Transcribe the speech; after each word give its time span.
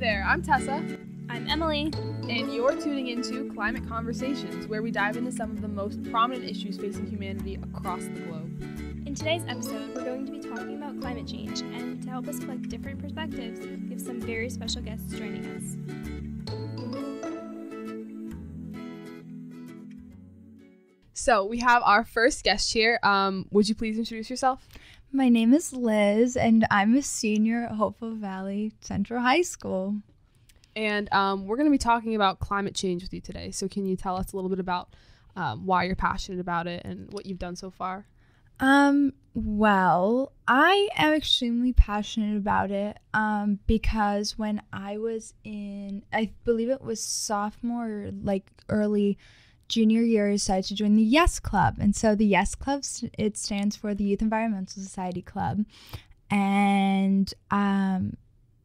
there, 0.00 0.24
I'm 0.26 0.40
Tessa. 0.40 0.82
I'm 1.28 1.46
Emily. 1.46 1.92
And 2.26 2.54
you're 2.54 2.74
tuning 2.74 3.08
into 3.08 3.52
Climate 3.52 3.86
Conversations, 3.86 4.66
where 4.66 4.80
we 4.80 4.90
dive 4.90 5.18
into 5.18 5.30
some 5.30 5.50
of 5.50 5.60
the 5.60 5.68
most 5.68 6.02
prominent 6.04 6.48
issues 6.48 6.78
facing 6.78 7.06
humanity 7.06 7.58
across 7.74 8.04
the 8.04 8.20
globe. 8.20 8.62
In 9.06 9.14
today's 9.14 9.42
episode, 9.46 9.94
we're 9.94 10.04
going 10.04 10.24
to 10.24 10.32
be 10.32 10.38
talking 10.38 10.78
about 10.78 10.98
climate 11.02 11.26
change, 11.26 11.60
and 11.60 12.02
to 12.02 12.08
help 12.08 12.28
us 12.28 12.38
collect 12.38 12.70
different 12.70 12.98
perspectives, 12.98 13.60
we 13.60 13.90
have 13.90 14.00
some 14.00 14.22
very 14.22 14.48
special 14.48 14.80
guests 14.80 15.12
joining 15.12 15.44
us. 15.54 15.76
So 21.12 21.44
we 21.44 21.58
have 21.58 21.82
our 21.84 22.06
first 22.06 22.42
guest 22.42 22.72
here. 22.72 22.98
Um, 23.02 23.48
would 23.50 23.68
you 23.68 23.74
please 23.74 23.98
introduce 23.98 24.30
yourself? 24.30 24.66
My 25.12 25.28
name 25.28 25.52
is 25.52 25.72
Liz, 25.72 26.36
and 26.36 26.64
I'm 26.70 26.94
a 26.94 27.02
senior 27.02 27.64
at 27.64 27.72
Hopewell 27.72 28.14
Valley 28.14 28.72
Central 28.80 29.20
High 29.20 29.42
School. 29.42 29.96
And 30.76 31.12
um, 31.12 31.46
we're 31.46 31.56
going 31.56 31.66
to 31.66 31.72
be 31.72 31.78
talking 31.78 32.14
about 32.14 32.38
climate 32.38 32.76
change 32.76 33.02
with 33.02 33.12
you 33.12 33.20
today. 33.20 33.50
So, 33.50 33.66
can 33.66 33.86
you 33.86 33.96
tell 33.96 34.16
us 34.16 34.32
a 34.32 34.36
little 34.36 34.48
bit 34.48 34.60
about 34.60 34.94
um, 35.34 35.66
why 35.66 35.82
you're 35.82 35.96
passionate 35.96 36.38
about 36.38 36.68
it 36.68 36.82
and 36.84 37.12
what 37.12 37.26
you've 37.26 37.40
done 37.40 37.56
so 37.56 37.70
far? 37.72 38.06
Um, 38.60 39.14
well, 39.34 40.32
I 40.46 40.88
am 40.96 41.12
extremely 41.14 41.72
passionate 41.72 42.36
about 42.36 42.70
it 42.70 42.96
um, 43.12 43.58
because 43.66 44.38
when 44.38 44.62
I 44.72 44.98
was 44.98 45.34
in, 45.42 46.04
I 46.12 46.30
believe 46.44 46.68
it 46.68 46.82
was 46.82 47.02
sophomore, 47.02 48.10
like 48.22 48.48
early 48.68 49.18
junior 49.70 50.02
year, 50.02 50.28
I 50.28 50.32
decided 50.32 50.66
to 50.66 50.74
join 50.74 50.96
the 50.96 51.02
Yes 51.02 51.40
Club. 51.40 51.76
And 51.80 51.96
so 51.96 52.14
the 52.14 52.26
Yes 52.26 52.54
Club, 52.54 52.82
it 53.16 53.38
stands 53.38 53.76
for 53.76 53.94
the 53.94 54.04
Youth 54.04 54.20
Environmental 54.20 54.82
Society 54.82 55.22
Club. 55.22 55.64
And 56.30 57.32
um, 57.50 58.16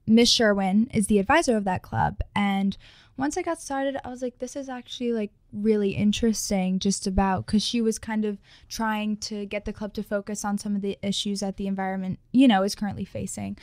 Miss 0.07 0.29
Sherwin 0.29 0.89
is 0.93 1.07
the 1.07 1.19
advisor 1.19 1.55
of 1.55 1.63
that 1.63 1.81
club. 1.81 2.19
And 2.35 2.75
once 3.17 3.37
I 3.37 3.41
got 3.41 3.61
started, 3.61 3.97
I 4.03 4.09
was 4.09 4.21
like, 4.21 4.39
this 4.39 4.55
is 4.55 4.67
actually 4.67 5.13
like 5.13 5.31
really 5.53 5.91
interesting 5.91 6.79
just 6.79 7.07
about 7.07 7.45
because 7.45 7.63
she 7.63 7.81
was 7.81 7.97
kind 7.97 8.25
of 8.25 8.37
trying 8.67 9.15
to 9.17 9.45
get 9.45 9.65
the 9.65 9.73
club 9.73 9.93
to 9.93 10.03
focus 10.03 10.43
on 10.43 10.57
some 10.57 10.75
of 10.75 10.81
the 10.81 10.97
issues 11.01 11.39
that 11.39 11.57
the 11.57 11.67
environment, 11.67 12.19
you 12.33 12.47
know, 12.47 12.63
is 12.63 12.75
currently 12.75 13.05
facing. 13.05 13.57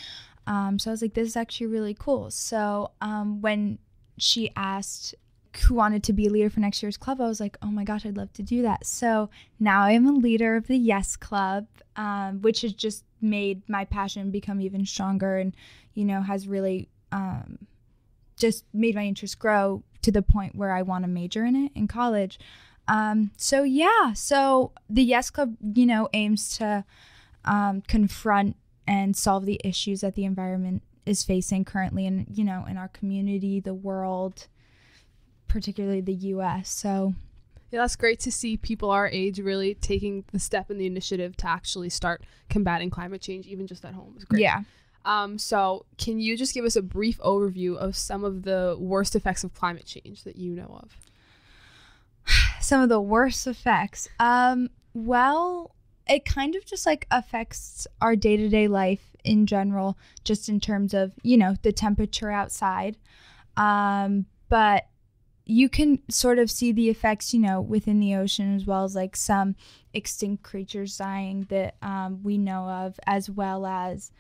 Um, 0.46 0.78
so 0.78 0.90
I 0.90 0.92
was 0.92 1.02
like, 1.02 1.14
this 1.14 1.28
is 1.28 1.36
actually 1.36 1.66
really 1.66 1.94
cool. 1.94 2.30
So 2.30 2.92
um, 3.00 3.40
when 3.40 3.78
she 4.18 4.50
asked 4.56 5.14
who 5.58 5.74
wanted 5.74 6.02
to 6.04 6.12
be 6.12 6.26
a 6.26 6.30
leader 6.30 6.50
for 6.50 6.60
next 6.60 6.82
year's 6.82 6.96
club, 6.96 7.20
I 7.20 7.28
was 7.28 7.40
like, 7.40 7.56
oh 7.62 7.70
my 7.70 7.84
gosh, 7.84 8.06
I'd 8.06 8.16
love 8.16 8.32
to 8.34 8.42
do 8.42 8.62
that. 8.62 8.86
So 8.86 9.30
now 9.60 9.82
I 9.82 9.92
am 9.92 10.06
a 10.06 10.12
leader 10.12 10.56
of 10.56 10.66
the 10.66 10.76
Yes 10.76 11.16
Club, 11.16 11.66
um, 11.96 12.40
which 12.40 12.62
has 12.62 12.72
just 12.72 13.04
made 13.20 13.68
my 13.68 13.84
passion 13.84 14.30
become 14.30 14.60
even 14.60 14.86
stronger 14.86 15.38
and, 15.38 15.54
you 15.94 16.04
know, 16.04 16.22
has 16.22 16.48
really 16.48 16.88
um, 17.12 17.58
just 18.36 18.64
made 18.72 18.94
my 18.94 19.04
interest 19.04 19.38
grow 19.38 19.82
to 20.02 20.10
the 20.10 20.22
point 20.22 20.54
where 20.56 20.72
I 20.72 20.82
want 20.82 21.04
to 21.04 21.08
major 21.08 21.44
in 21.44 21.54
it 21.54 21.72
in 21.74 21.86
college. 21.86 22.38
Um, 22.88 23.30
so 23.36 23.62
yeah, 23.62 24.12
so 24.14 24.72
the 24.88 25.04
Yes 25.04 25.30
Club, 25.30 25.56
you 25.74 25.86
know, 25.86 26.08
aims 26.12 26.56
to 26.58 26.84
um, 27.44 27.82
confront 27.82 28.56
and 28.86 29.16
solve 29.16 29.44
the 29.44 29.60
issues 29.62 30.00
that 30.00 30.14
the 30.14 30.24
environment 30.24 30.82
is 31.06 31.22
facing 31.22 31.64
currently 31.64 32.06
in, 32.06 32.26
you 32.32 32.44
know, 32.44 32.64
in 32.68 32.76
our 32.76 32.88
community, 32.88 33.60
the 33.60 33.74
world, 33.74 34.48
particularly 35.52 36.00
the 36.00 36.14
US. 36.14 36.70
So 36.70 37.14
yeah, 37.70 37.80
that's 37.80 37.96
great 37.96 38.18
to 38.20 38.32
see 38.32 38.56
people 38.56 38.90
our 38.90 39.06
age 39.08 39.38
really 39.38 39.74
taking 39.74 40.24
the 40.32 40.38
step 40.38 40.70
and 40.70 40.80
the 40.80 40.86
initiative 40.86 41.36
to 41.38 41.48
actually 41.48 41.90
start 41.90 42.22
combating 42.48 42.90
climate 42.90 43.20
change, 43.20 43.46
even 43.46 43.66
just 43.66 43.84
at 43.84 43.94
home. 43.94 44.14
It's 44.16 44.24
great. 44.24 44.42
Yeah. 44.42 44.62
Um, 45.04 45.38
so, 45.38 45.84
can 45.98 46.20
you 46.20 46.36
just 46.36 46.54
give 46.54 46.64
us 46.64 46.76
a 46.76 46.82
brief 46.82 47.18
overview 47.18 47.76
of 47.76 47.96
some 47.96 48.24
of 48.24 48.42
the 48.42 48.76
worst 48.78 49.16
effects 49.16 49.42
of 49.42 49.52
climate 49.52 49.84
change 49.84 50.22
that 50.24 50.36
you 50.36 50.52
know 50.52 50.80
of? 50.82 50.96
Some 52.60 52.82
of 52.82 52.88
the 52.88 53.00
worst 53.00 53.48
effects. 53.48 54.08
Um, 54.20 54.70
well, 54.94 55.74
it 56.08 56.24
kind 56.24 56.54
of 56.54 56.64
just 56.64 56.86
like 56.86 57.08
affects 57.10 57.88
our 58.00 58.14
day 58.14 58.36
to 58.36 58.48
day 58.48 58.68
life 58.68 59.16
in 59.24 59.46
general, 59.46 59.98
just 60.22 60.48
in 60.48 60.60
terms 60.60 60.94
of, 60.94 61.12
you 61.22 61.36
know, 61.36 61.56
the 61.62 61.72
temperature 61.72 62.30
outside. 62.30 62.96
Um, 63.56 64.26
but 64.48 64.86
you 65.44 65.68
can 65.68 65.98
sort 66.08 66.38
of 66.38 66.50
see 66.50 66.72
the 66.72 66.88
effects, 66.88 67.34
you 67.34 67.40
know, 67.40 67.60
within 67.60 68.00
the 68.00 68.14
ocean 68.14 68.54
as 68.54 68.64
well 68.64 68.84
as 68.84 68.94
like 68.94 69.16
some 69.16 69.56
extinct 69.92 70.42
creatures 70.42 70.96
dying 70.96 71.46
that 71.50 71.74
um, 71.82 72.22
we 72.22 72.38
know 72.38 72.68
of, 72.68 72.98
as 73.06 73.28
well 73.28 73.66
as 73.66 74.12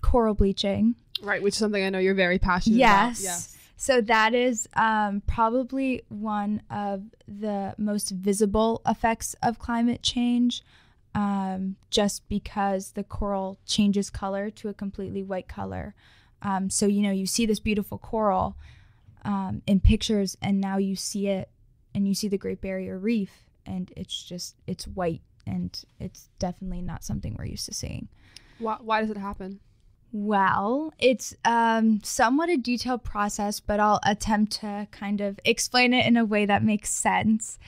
coral 0.00 0.34
bleaching. 0.34 0.94
Right, 1.22 1.42
which 1.42 1.54
is 1.54 1.58
something 1.58 1.82
I 1.82 1.90
know 1.90 1.98
you're 1.98 2.14
very 2.14 2.38
passionate 2.38 2.78
yes. 2.78 3.20
about. 3.20 3.30
Yes. 3.30 3.56
So 3.76 4.00
that 4.02 4.32
is 4.32 4.68
um, 4.74 5.22
probably 5.26 6.02
one 6.08 6.62
of 6.70 7.02
the 7.26 7.74
most 7.78 8.10
visible 8.10 8.80
effects 8.86 9.34
of 9.42 9.58
climate 9.58 10.02
change, 10.04 10.62
um, 11.16 11.74
just 11.90 12.28
because 12.28 12.92
the 12.92 13.02
coral 13.02 13.58
changes 13.66 14.08
color 14.08 14.50
to 14.50 14.68
a 14.68 14.74
completely 14.74 15.24
white 15.24 15.48
color. 15.48 15.96
Um, 16.42 16.70
so 16.70 16.86
you 16.86 17.02
know 17.02 17.10
you 17.10 17.26
see 17.26 17.44
this 17.44 17.58
beautiful 17.58 17.98
coral 17.98 18.56
um, 19.24 19.62
in 19.66 19.80
pictures, 19.80 20.36
and 20.42 20.60
now 20.60 20.76
you 20.78 20.96
see 20.96 21.28
it, 21.28 21.50
and 21.94 22.06
you 22.06 22.14
see 22.14 22.28
the 22.28 22.38
Great 22.38 22.60
Barrier 22.60 22.98
Reef, 22.98 23.30
and 23.66 23.92
it's 23.96 24.22
just 24.22 24.56
it's 24.66 24.86
white, 24.86 25.22
and 25.46 25.82
it's 26.00 26.28
definitely 26.38 26.82
not 26.82 27.04
something 27.04 27.34
we're 27.38 27.46
used 27.46 27.66
to 27.66 27.74
seeing. 27.74 28.08
Why, 28.58 28.78
why 28.80 29.00
does 29.00 29.10
it 29.10 29.16
happen? 29.16 29.60
Well, 30.12 30.92
it's 30.98 31.34
um, 31.44 32.00
somewhat 32.02 32.50
a 32.50 32.58
detailed 32.58 33.02
process, 33.02 33.60
but 33.60 33.80
I'll 33.80 34.00
attempt 34.04 34.52
to 34.60 34.86
kind 34.90 35.22
of 35.22 35.40
explain 35.44 35.94
it 35.94 36.06
in 36.06 36.18
a 36.18 36.24
way 36.24 36.44
that 36.44 36.62
makes 36.62 36.90
sense. 36.90 37.58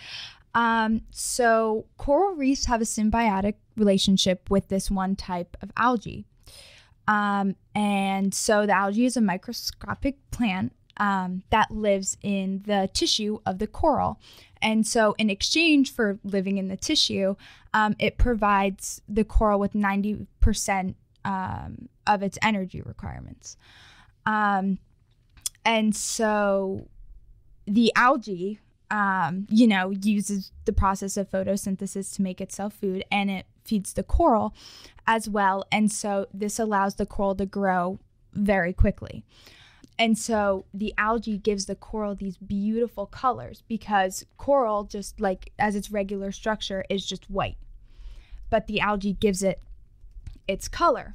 Um, 0.54 1.02
so, 1.10 1.86
coral 1.96 2.36
reefs 2.36 2.66
have 2.66 2.80
a 2.80 2.84
symbiotic 2.84 3.54
relationship 3.76 4.50
with 4.50 4.68
this 4.68 4.90
one 4.90 5.16
type 5.16 5.56
of 5.62 5.72
algae. 5.76 6.26
Um, 7.08 7.56
and 7.74 8.32
so, 8.34 8.66
the 8.66 8.72
algae 8.72 9.06
is 9.06 9.16
a 9.16 9.22
microscopic 9.22 10.16
plant 10.30 10.72
um, 10.98 11.42
that 11.50 11.70
lives 11.70 12.16
in 12.22 12.62
the 12.66 12.88
tissue 12.92 13.38
of 13.44 13.58
the 13.58 13.66
coral. 13.66 14.20
And 14.62 14.86
so, 14.86 15.14
in 15.18 15.28
exchange 15.28 15.92
for 15.92 16.18
living 16.24 16.58
in 16.58 16.68
the 16.68 16.76
tissue, 16.76 17.36
um, 17.74 17.96
it 17.98 18.16
provides 18.16 19.02
the 19.08 19.24
coral 19.24 19.58
with 19.58 19.72
90% 19.74 20.94
um, 21.24 21.88
of 22.06 22.22
its 22.22 22.38
energy 22.42 22.80
requirements. 22.80 23.56
Um, 24.26 24.78
and 25.64 25.94
so 25.94 26.88
the 27.66 27.92
algae, 27.96 28.60
um, 28.90 29.46
you 29.50 29.66
know, 29.66 29.90
uses 29.90 30.52
the 30.66 30.72
process 30.72 31.16
of 31.16 31.30
photosynthesis 31.30 32.14
to 32.16 32.22
make 32.22 32.40
itself 32.40 32.74
food 32.74 33.04
and 33.10 33.30
it 33.30 33.46
feeds 33.64 33.94
the 33.94 34.02
coral 34.02 34.54
as 35.06 35.28
well. 35.28 35.64
And 35.72 35.90
so 35.90 36.26
this 36.32 36.58
allows 36.58 36.96
the 36.96 37.06
coral 37.06 37.34
to 37.36 37.46
grow 37.46 37.98
very 38.32 38.72
quickly. 38.72 39.24
And 39.98 40.18
so 40.18 40.64
the 40.74 40.92
algae 40.98 41.38
gives 41.38 41.66
the 41.66 41.76
coral 41.76 42.14
these 42.14 42.36
beautiful 42.36 43.06
colors 43.06 43.62
because 43.68 44.24
coral, 44.36 44.84
just 44.84 45.20
like 45.20 45.52
as 45.58 45.76
its 45.76 45.90
regular 45.90 46.32
structure, 46.32 46.84
is 46.90 47.06
just 47.06 47.30
white. 47.30 47.56
But 48.50 48.66
the 48.66 48.80
algae 48.80 49.12
gives 49.12 49.42
it 49.42 49.60
its 50.48 50.68
color. 50.68 51.14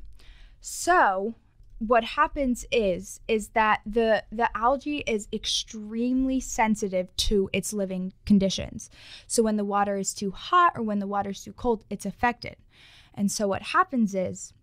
So 0.61 1.35
what 1.79 2.03
happens 2.03 2.65
is 2.71 3.21
is 3.27 3.49
that 3.49 3.79
the 3.85 4.23
the 4.31 4.49
algae 4.55 5.03
is 5.07 5.27
extremely 5.31 6.39
sensitive 6.39 7.15
to 7.15 7.49
its 7.53 7.71
living 7.71 8.13
conditions. 8.25 8.89
So 9.27 9.43
when 9.43 9.55
the 9.55 9.65
water 9.65 9.97
is 9.97 10.13
too 10.13 10.31
hot 10.31 10.73
or 10.75 10.83
when 10.83 10.99
the 10.99 11.07
water 11.07 11.29
is 11.29 11.43
too 11.43 11.53
cold, 11.53 11.85
it's 11.89 12.05
affected. 12.05 12.57
And 13.13 13.31
so 13.31 13.47
what 13.47 13.61
happens 13.61 14.13
is 14.13 14.53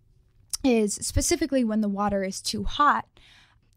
is 0.63 0.95
specifically 0.95 1.63
when 1.63 1.81
the 1.81 1.89
water 1.89 2.23
is 2.23 2.41
too 2.41 2.63
hot, 2.63 3.07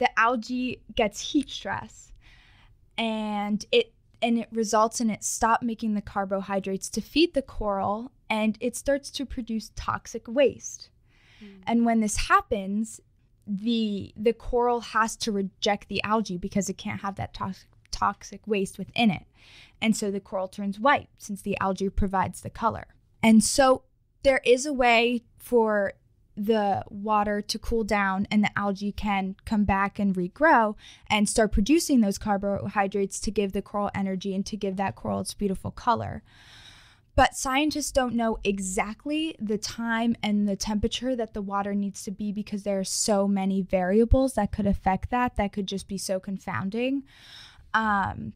the 0.00 0.18
algae 0.18 0.82
gets 0.96 1.20
heat 1.20 1.48
stress 1.48 2.10
and 2.98 3.64
it 3.70 3.92
and 4.22 4.38
it 4.38 4.48
results 4.50 5.00
in 5.00 5.08
it 5.08 5.22
stop 5.22 5.62
making 5.62 5.94
the 5.94 6.02
carbohydrates 6.02 6.88
to 6.90 7.00
feed 7.00 7.32
the 7.34 7.42
coral 7.42 8.10
and 8.28 8.58
it 8.60 8.76
starts 8.76 9.10
to 9.10 9.24
produce 9.24 9.72
toxic 9.76 10.26
waste. 10.26 10.90
Mm. 11.42 11.48
And 11.66 11.86
when 11.86 12.00
this 12.00 12.16
happens, 12.16 13.00
the 13.46 14.12
the 14.16 14.32
coral 14.32 14.80
has 14.80 15.16
to 15.16 15.32
reject 15.32 15.88
the 15.88 16.02
algae 16.02 16.38
because 16.38 16.68
it 16.68 16.78
can't 16.78 17.02
have 17.02 17.16
that 17.16 17.34
toxic 17.34 17.68
toxic 17.90 18.46
waste 18.46 18.78
within 18.78 19.10
it. 19.10 19.26
And 19.82 19.96
so 19.96 20.10
the 20.10 20.20
coral 20.20 20.48
turns 20.48 20.80
white 20.80 21.08
since 21.18 21.42
the 21.42 21.58
algae 21.60 21.90
provides 21.90 22.40
the 22.40 22.50
color. 22.50 22.86
And 23.22 23.44
so 23.44 23.82
there 24.22 24.40
is 24.44 24.64
a 24.64 24.72
way 24.72 25.22
for 25.36 25.94
the 26.40 26.82
water 26.88 27.42
to 27.42 27.58
cool 27.58 27.84
down 27.84 28.26
and 28.30 28.42
the 28.42 28.58
algae 28.58 28.92
can 28.92 29.36
come 29.44 29.64
back 29.64 29.98
and 29.98 30.14
regrow 30.14 30.74
and 31.10 31.28
start 31.28 31.52
producing 31.52 32.00
those 32.00 32.16
carbohydrates 32.16 33.20
to 33.20 33.30
give 33.30 33.52
the 33.52 33.60
coral 33.60 33.90
energy 33.94 34.34
and 34.34 34.46
to 34.46 34.56
give 34.56 34.76
that 34.76 34.96
coral 34.96 35.20
its 35.20 35.34
beautiful 35.34 35.70
color. 35.70 36.22
but 37.14 37.36
scientists 37.36 37.92
don't 37.92 38.14
know 38.14 38.38
exactly 38.42 39.36
the 39.38 39.58
time 39.58 40.16
and 40.22 40.48
the 40.48 40.56
temperature 40.56 41.14
that 41.14 41.34
the 41.34 41.42
water 41.42 41.74
needs 41.74 42.02
to 42.04 42.10
be 42.10 42.32
because 42.32 42.62
there 42.62 42.78
are 42.78 42.84
so 42.84 43.28
many 43.28 43.60
variables 43.60 44.32
that 44.32 44.50
could 44.50 44.66
affect 44.66 45.10
that 45.10 45.36
that 45.36 45.52
could 45.52 45.66
just 45.66 45.88
be 45.88 45.98
so 45.98 46.18
confounding 46.18 47.02
um, 47.74 48.32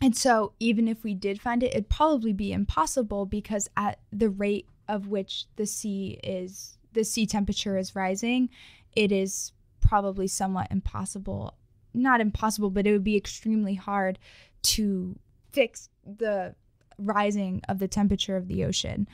and 0.00 0.16
so 0.16 0.52
even 0.58 0.88
if 0.88 1.04
we 1.04 1.12
did 1.12 1.38
find 1.38 1.62
it 1.62 1.74
it'd 1.74 1.90
probably 1.90 2.32
be 2.32 2.50
impossible 2.50 3.26
because 3.26 3.68
at 3.76 3.98
the 4.10 4.30
rate 4.30 4.66
of 4.88 5.08
which 5.08 5.44
the 5.56 5.66
sea 5.66 6.18
is 6.22 6.78
the 6.92 7.04
sea 7.04 7.26
temperature 7.26 7.76
is 7.78 7.94
rising 7.96 8.48
it 8.94 9.10
is 9.12 9.52
probably 9.80 10.26
somewhat 10.26 10.68
impossible 10.70 11.54
not 11.94 12.20
impossible 12.20 12.70
but 12.70 12.86
it 12.86 12.92
would 12.92 13.04
be 13.04 13.16
extremely 13.16 13.74
hard 13.74 14.18
to 14.62 15.18
fix 15.52 15.88
the 16.04 16.54
rising 16.98 17.60
of 17.68 17.78
the 17.78 17.88
temperature 17.88 18.36
of 18.36 18.48
the 18.48 18.64
ocean. 18.64 19.08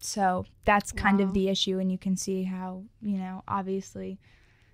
So 0.00 0.46
that's 0.64 0.92
kind 0.92 1.18
Wow. 1.18 1.26
of 1.26 1.34
the 1.34 1.48
issue, 1.48 1.78
and 1.78 1.92
you 1.92 1.98
can 1.98 2.16
see 2.16 2.44
how, 2.44 2.84
you 3.00 3.18
know, 3.18 3.42
obviously. 3.46 4.18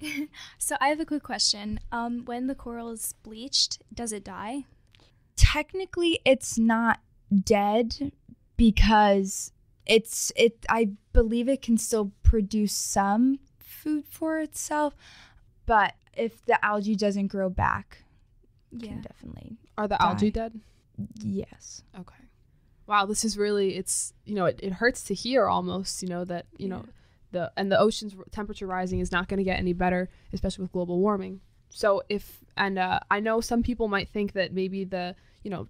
So 0.59 0.77
I 0.81 0.89
have 0.89 1.01
a 1.01 1.05
quick 1.07 1.23
question. 1.23 1.81
Um, 1.91 2.25
when 2.25 2.47
the 2.47 2.55
coral 2.55 2.91
is 2.91 3.15
bleached, 3.23 3.83
does 3.93 4.13
it 4.13 4.25
die? 4.25 4.65
Technically, 5.37 6.21
it's 6.25 6.59
not 6.59 7.01
dead 7.45 8.13
because 8.57 9.53
it's 9.87 10.33
it. 10.37 10.65
I 10.69 10.91
believe 11.13 11.49
it 11.49 11.63
can 11.63 11.79
still 11.79 12.13
produce 12.23 12.73
some 12.73 13.39
food 13.59 14.05
for 14.09 14.39
itself, 14.41 14.95
but 15.67 15.95
if 16.17 16.45
the 16.47 16.63
algae 16.65 16.97
doesn't 16.97 17.29
grow 17.29 17.49
back, 17.51 18.05
Yeah. 18.73 18.89
can 18.91 19.01
definitely 19.03 19.57
Are 19.79 19.87
the 19.89 19.97
Die. 19.97 20.05
algae 20.09 20.31
dead? 20.31 20.61
yes. 21.23 21.83
Okay. 21.99 22.15
Wow, 22.87 23.07
this 23.07 23.25
is 23.25 23.37
really 23.37 23.77
it's 23.77 24.13
you 24.25 24.35
know 24.35 24.47
it, 24.47 24.61
it 24.63 24.75
hurts 24.75 25.03
to 25.05 25.15
hear 25.15 25.47
almost 25.47 26.03
you 26.03 26.09
know 26.09 26.25
that 26.25 26.47
you 26.57 26.69
know 26.69 26.85
the 27.33 27.51
and 27.57 27.71
the 27.71 27.79
ocean's 27.79 28.15
temperature 28.31 28.67
rising 28.67 29.01
is 29.01 29.11
not 29.11 29.29
going 29.29 29.39
to 29.39 29.45
get 29.45 29.59
any 29.59 29.73
better 29.73 30.09
especially 30.33 30.63
with 30.63 30.73
global 30.73 30.99
warming. 31.01 31.41
So 31.69 32.03
if 32.09 32.45
and 32.57 32.79
uh, 32.79 33.01
I 33.11 33.21
know 33.21 33.41
some 33.41 33.63
people 33.63 33.89
might 33.89 34.09
think 34.09 34.33
that 34.33 34.53
maybe 34.53 34.85
the 34.85 35.17
you 35.43 35.51
know 35.51 35.69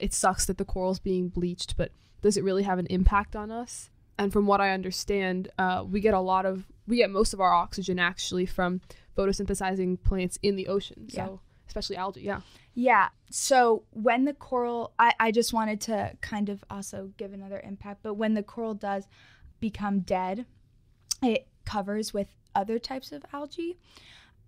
it 0.00 0.12
sucks 0.12 0.44
that 0.46 0.58
the 0.58 0.64
coral's 0.64 0.98
being 0.98 1.28
bleached, 1.28 1.76
but 1.76 1.90
does 2.26 2.36
it 2.36 2.42
really 2.44 2.64
have 2.64 2.80
an 2.80 2.86
impact 2.90 3.36
on 3.36 3.52
us? 3.52 3.88
And 4.18 4.32
from 4.32 4.46
what 4.46 4.60
I 4.60 4.70
understand, 4.70 5.48
uh, 5.58 5.84
we 5.88 6.00
get 6.00 6.12
a 6.12 6.20
lot 6.20 6.44
of 6.44 6.64
we 6.88 6.96
get 6.96 7.10
most 7.10 7.32
of 7.32 7.40
our 7.40 7.52
oxygen 7.52 7.98
actually 8.00 8.46
from 8.46 8.80
photosynthesizing 9.16 10.02
plants 10.02 10.38
in 10.42 10.56
the 10.56 10.66
ocean. 10.68 11.08
So 11.08 11.16
Yeah. 11.18 11.36
especially 11.68 11.96
algae, 11.96 12.22
yeah. 12.22 12.40
Yeah. 12.74 13.08
So 13.30 13.84
when 13.90 14.24
the 14.24 14.32
coral, 14.34 14.92
I, 14.98 15.12
I 15.20 15.30
just 15.30 15.52
wanted 15.52 15.80
to 15.82 16.16
kind 16.20 16.48
of 16.48 16.64
also 16.68 17.12
give 17.16 17.32
another 17.32 17.60
impact, 17.60 18.00
but 18.02 18.14
when 18.14 18.34
the 18.34 18.42
coral 18.42 18.74
does 18.74 19.06
become 19.60 20.00
dead, 20.00 20.46
it 21.22 21.46
covers 21.64 22.12
with 22.12 22.28
other 22.54 22.78
types 22.78 23.12
of 23.12 23.24
algae, 23.32 23.78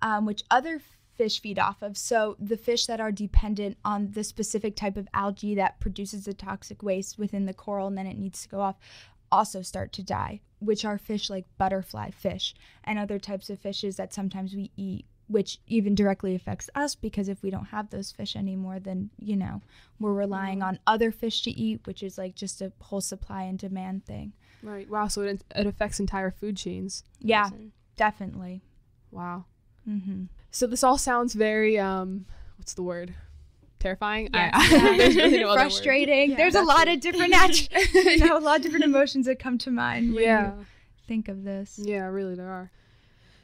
um, 0.03 0.27
which 0.27 0.43
other 0.51 0.81
fish 1.19 1.41
feed 1.43 1.59
off 1.59 1.83
of. 1.83 1.99
So 1.99 2.37
the 2.39 2.57
fish 2.57 2.87
that 2.87 3.01
are 3.01 3.13
dependent 3.13 3.77
on 3.85 4.13
the 4.13 4.25
specific 4.25 4.77
type 4.77 4.97
of 4.97 5.09
algae 5.13 5.57
that 5.57 5.81
produces 5.81 6.25
the 6.25 6.33
toxic 6.33 6.83
waste 6.83 7.19
within 7.19 7.45
the 7.45 7.53
coral 7.53 7.89
and 7.89 7.99
then 7.99 8.07
it 8.07 8.17
needs 8.17 8.43
to 8.43 8.49
go 8.49 8.61
off 8.61 8.77
also 9.31 9.61
start 9.61 9.93
to 9.93 10.03
die, 10.03 10.41
which 10.61 10.85
are 10.85 10.97
fish 10.97 11.29
like 11.29 11.45
butterfly 11.59 12.11
fish 12.11 12.55
and 12.85 12.99
other 12.99 13.19
types 13.19 13.51
of 13.51 13.59
fishes 13.59 13.97
that 13.97 14.15
sometimes 14.15 14.55
we 14.55 14.71
eat, 14.77 15.05
which 15.27 15.59
even 15.67 15.95
directly 15.95 16.35
affects 16.35 16.71
us 16.75 16.95
because 16.95 17.29
if 17.29 17.43
we 17.43 17.51
don't 17.51 17.67
have 17.67 17.91
those 17.91 18.13
fish 18.13 18.37
anymore, 18.37 18.79
then, 18.79 19.11
you 19.19 19.37
know, 19.37 19.61
we're 19.99 20.15
relying 20.15 20.63
on 20.63 20.79
other 20.87 21.11
fish 21.11 21.43
to 21.43 21.51
eat, 21.51 21.81
which 21.85 22.03
is 22.03 22.17
like 22.17 22.35
just 22.35 22.63
a 22.63 22.73
whole 22.81 23.03
supply 23.03 23.43
and 23.43 23.59
demand 23.59 24.07
thing. 24.07 24.33
Right. 24.63 24.89
Wow. 24.89 25.09
So 25.09 25.23
it, 25.23 25.45
it 25.55 25.67
affects 25.67 26.01
entire 26.01 26.31
food 26.31 26.57
chains. 26.57 27.05
Yeah, 27.19 27.51
definitely. 27.97 28.63
Wow. 29.11 29.45
Mm-hmm. 29.89 30.25
So 30.51 30.67
this 30.67 30.83
all 30.85 30.99
sounds 30.99 31.35
very 31.35 31.79
um, 31.79 32.27
what's 32.57 32.75
the 32.75 32.83
word? 32.83 33.15
Terrifying. 33.79 34.29
I- 34.35 34.69
Yeah. 34.71 34.97
there's 34.97 35.17
really 35.17 35.39
no 35.41 35.49
other 35.51 35.61
word. 35.61 35.63
Frustrating. 35.63 36.31
Yeah. 36.31 36.37
There's 36.37 36.55
a 36.57 36.63
lot 36.63 36.89
it. 36.89 36.95
of 36.97 37.01
different, 37.01 37.31
nat- 37.31 37.95
you 37.95 38.19
know, 38.27 38.37
a 38.39 38.41
lot 38.41 38.57
of 38.57 38.63
different 38.63 38.85
emotions 38.85 39.27
that 39.27 39.39
come 39.39 39.57
to 39.59 39.71
mind 39.71 40.15
when 40.15 40.25
Yeah. 40.25 40.55
you 40.57 40.65
think 41.07 41.29
of 41.29 41.45
this. 41.45 41.79
Yeah. 41.83 42.07
Really, 42.07 42.35
there 42.35 42.51
are. 42.51 42.71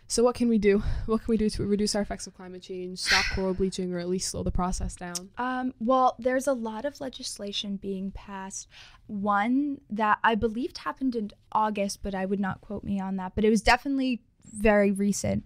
So 0.07 0.23
what 0.23 0.35
can 0.35 0.49
we 0.49 0.59
do? 0.59 0.83
What 1.07 1.19
can 1.23 1.27
we 1.29 1.37
do 1.39 1.49
to 1.51 1.65
reduce 1.65 1.95
our 1.95 2.03
effects 2.03 2.27
of 2.27 2.35
climate 2.35 2.61
change, 2.63 2.99
stop 2.99 3.25
coral 3.35 3.55
bleaching, 3.55 3.93
or 3.95 3.99
at 3.99 4.09
least 4.09 4.31
slow 4.31 4.43
the 4.43 4.51
process 4.51 4.95
down? 4.97 5.31
Um, 5.39 5.73
well, 5.81 6.15
there's 6.19 6.47
a 6.47 6.53
lot 6.53 6.85
of 6.85 7.01
legislation 7.01 7.77
being 7.77 8.11
passed. 8.11 8.69
One 9.07 9.81
that 9.89 10.19
I 10.23 10.35
believed 10.35 10.79
happened 10.79 11.17
in 11.17 11.31
August, 11.53 12.03
but 12.03 12.15
I 12.15 12.27
would 12.27 12.39
not 12.39 12.61
quote 12.61 12.85
me 12.85 13.01
on 13.01 13.17
that. 13.17 13.35
But 13.35 13.45
it 13.45 13.51
was 13.51 13.63
definitely 13.63 14.21
very 14.45 14.91
recent. 14.93 15.45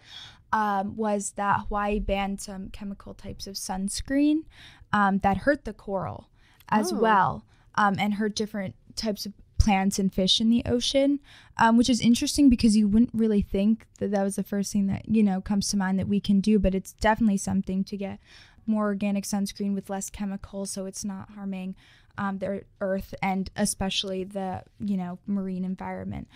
Um, 0.52 0.96
was 0.96 1.32
that 1.32 1.66
Hawaii 1.68 1.98
banned 2.00 2.40
some 2.40 2.70
chemical 2.70 3.12
types 3.14 3.46
of 3.46 3.54
sunscreen 3.56 4.44
um, 4.92 5.18
that 5.18 5.38
hurt 5.38 5.64
the 5.64 5.74
coral 5.74 6.28
as 6.70 6.92
Oh. 6.92 6.96
well 7.00 7.44
um, 7.74 7.96
and 7.98 8.14
hurt 8.14 8.34
different 8.34 8.74
types 8.96 9.26
of 9.26 9.34
plants 9.58 9.98
and 9.98 10.14
fish 10.14 10.40
in 10.40 10.48
the 10.50 10.62
ocean, 10.64 11.20
um, 11.58 11.76
which 11.76 11.90
is 11.90 12.00
interesting 12.00 12.48
because 12.48 12.76
you 12.76 12.88
wouldn't 12.88 13.10
really 13.12 13.42
think 13.42 13.86
that 13.98 14.10
that 14.12 14.22
was 14.22 14.36
the 14.36 14.42
first 14.42 14.72
thing 14.72 14.86
that 14.86 15.08
you 15.08 15.22
know 15.22 15.40
comes 15.40 15.68
to 15.68 15.76
mind 15.76 15.98
that 15.98 16.08
we 16.08 16.20
can 16.20 16.40
do, 16.40 16.58
but 16.58 16.74
it's 16.74 16.92
definitely 16.94 17.36
something 17.36 17.84
to 17.84 17.96
get 17.96 18.18
more 18.66 18.84
organic 18.86 19.24
sunscreen 19.24 19.74
with 19.74 19.90
less 19.90 20.08
chemicals, 20.10 20.70
so 20.70 20.86
it's 20.86 21.04
not 21.04 21.30
harming 21.30 21.74
um, 22.16 22.38
the 22.38 22.62
earth 22.80 23.14
and 23.22 23.50
especially 23.56 24.24
the 24.24 24.62
you 24.80 24.96
know 24.96 25.18
marine 25.26 25.64
environment. 25.64 26.28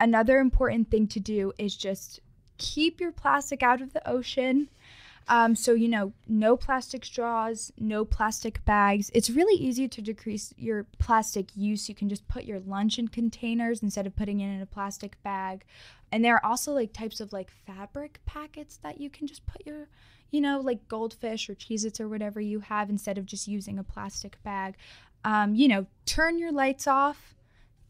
Another 0.00 0.38
important 0.38 0.90
thing 0.90 1.06
to 1.08 1.20
do 1.20 1.52
is 1.56 1.76
just 1.76 2.20
keep 2.58 3.00
your 3.00 3.12
plastic 3.12 3.62
out 3.62 3.80
of 3.80 3.92
the 3.92 4.08
ocean. 4.08 4.68
Um, 5.26 5.54
so, 5.54 5.72
you 5.72 5.88
know, 5.88 6.12
no 6.28 6.56
plastic 6.56 7.04
straws, 7.04 7.72
no 7.78 8.04
plastic 8.04 8.62
bags. 8.64 9.10
It's 9.14 9.30
really 9.30 9.58
easy 9.58 9.88
to 9.88 10.02
decrease 10.02 10.52
your 10.58 10.84
plastic 10.98 11.48
use. 11.56 11.88
You 11.88 11.94
can 11.94 12.08
just 12.10 12.28
put 12.28 12.44
your 12.44 12.60
lunch 12.60 12.98
in 12.98 13.08
containers 13.08 13.82
instead 13.82 14.06
of 14.06 14.16
putting 14.16 14.40
it 14.40 14.54
in 14.54 14.60
a 14.60 14.66
plastic 14.66 15.22
bag. 15.22 15.64
And 16.12 16.22
there 16.22 16.34
are 16.34 16.44
also 16.44 16.72
like 16.72 16.92
types 16.92 17.20
of 17.20 17.32
like 17.32 17.50
fabric 17.66 18.20
packets 18.26 18.76
that 18.82 19.00
you 19.00 19.08
can 19.08 19.26
just 19.26 19.46
put 19.46 19.66
your, 19.66 19.88
you 20.30 20.42
know, 20.42 20.60
like 20.60 20.86
goldfish 20.88 21.48
or 21.48 21.54
Cheez 21.54 21.86
Its 21.86 22.00
or 22.00 22.08
whatever 22.08 22.40
you 22.40 22.60
have 22.60 22.90
instead 22.90 23.16
of 23.16 23.24
just 23.24 23.48
using 23.48 23.78
a 23.78 23.84
plastic 23.84 24.42
bag. 24.42 24.74
Um, 25.24 25.54
you 25.54 25.68
know, 25.68 25.86
turn 26.04 26.38
your 26.38 26.52
lights 26.52 26.86
off 26.86 27.34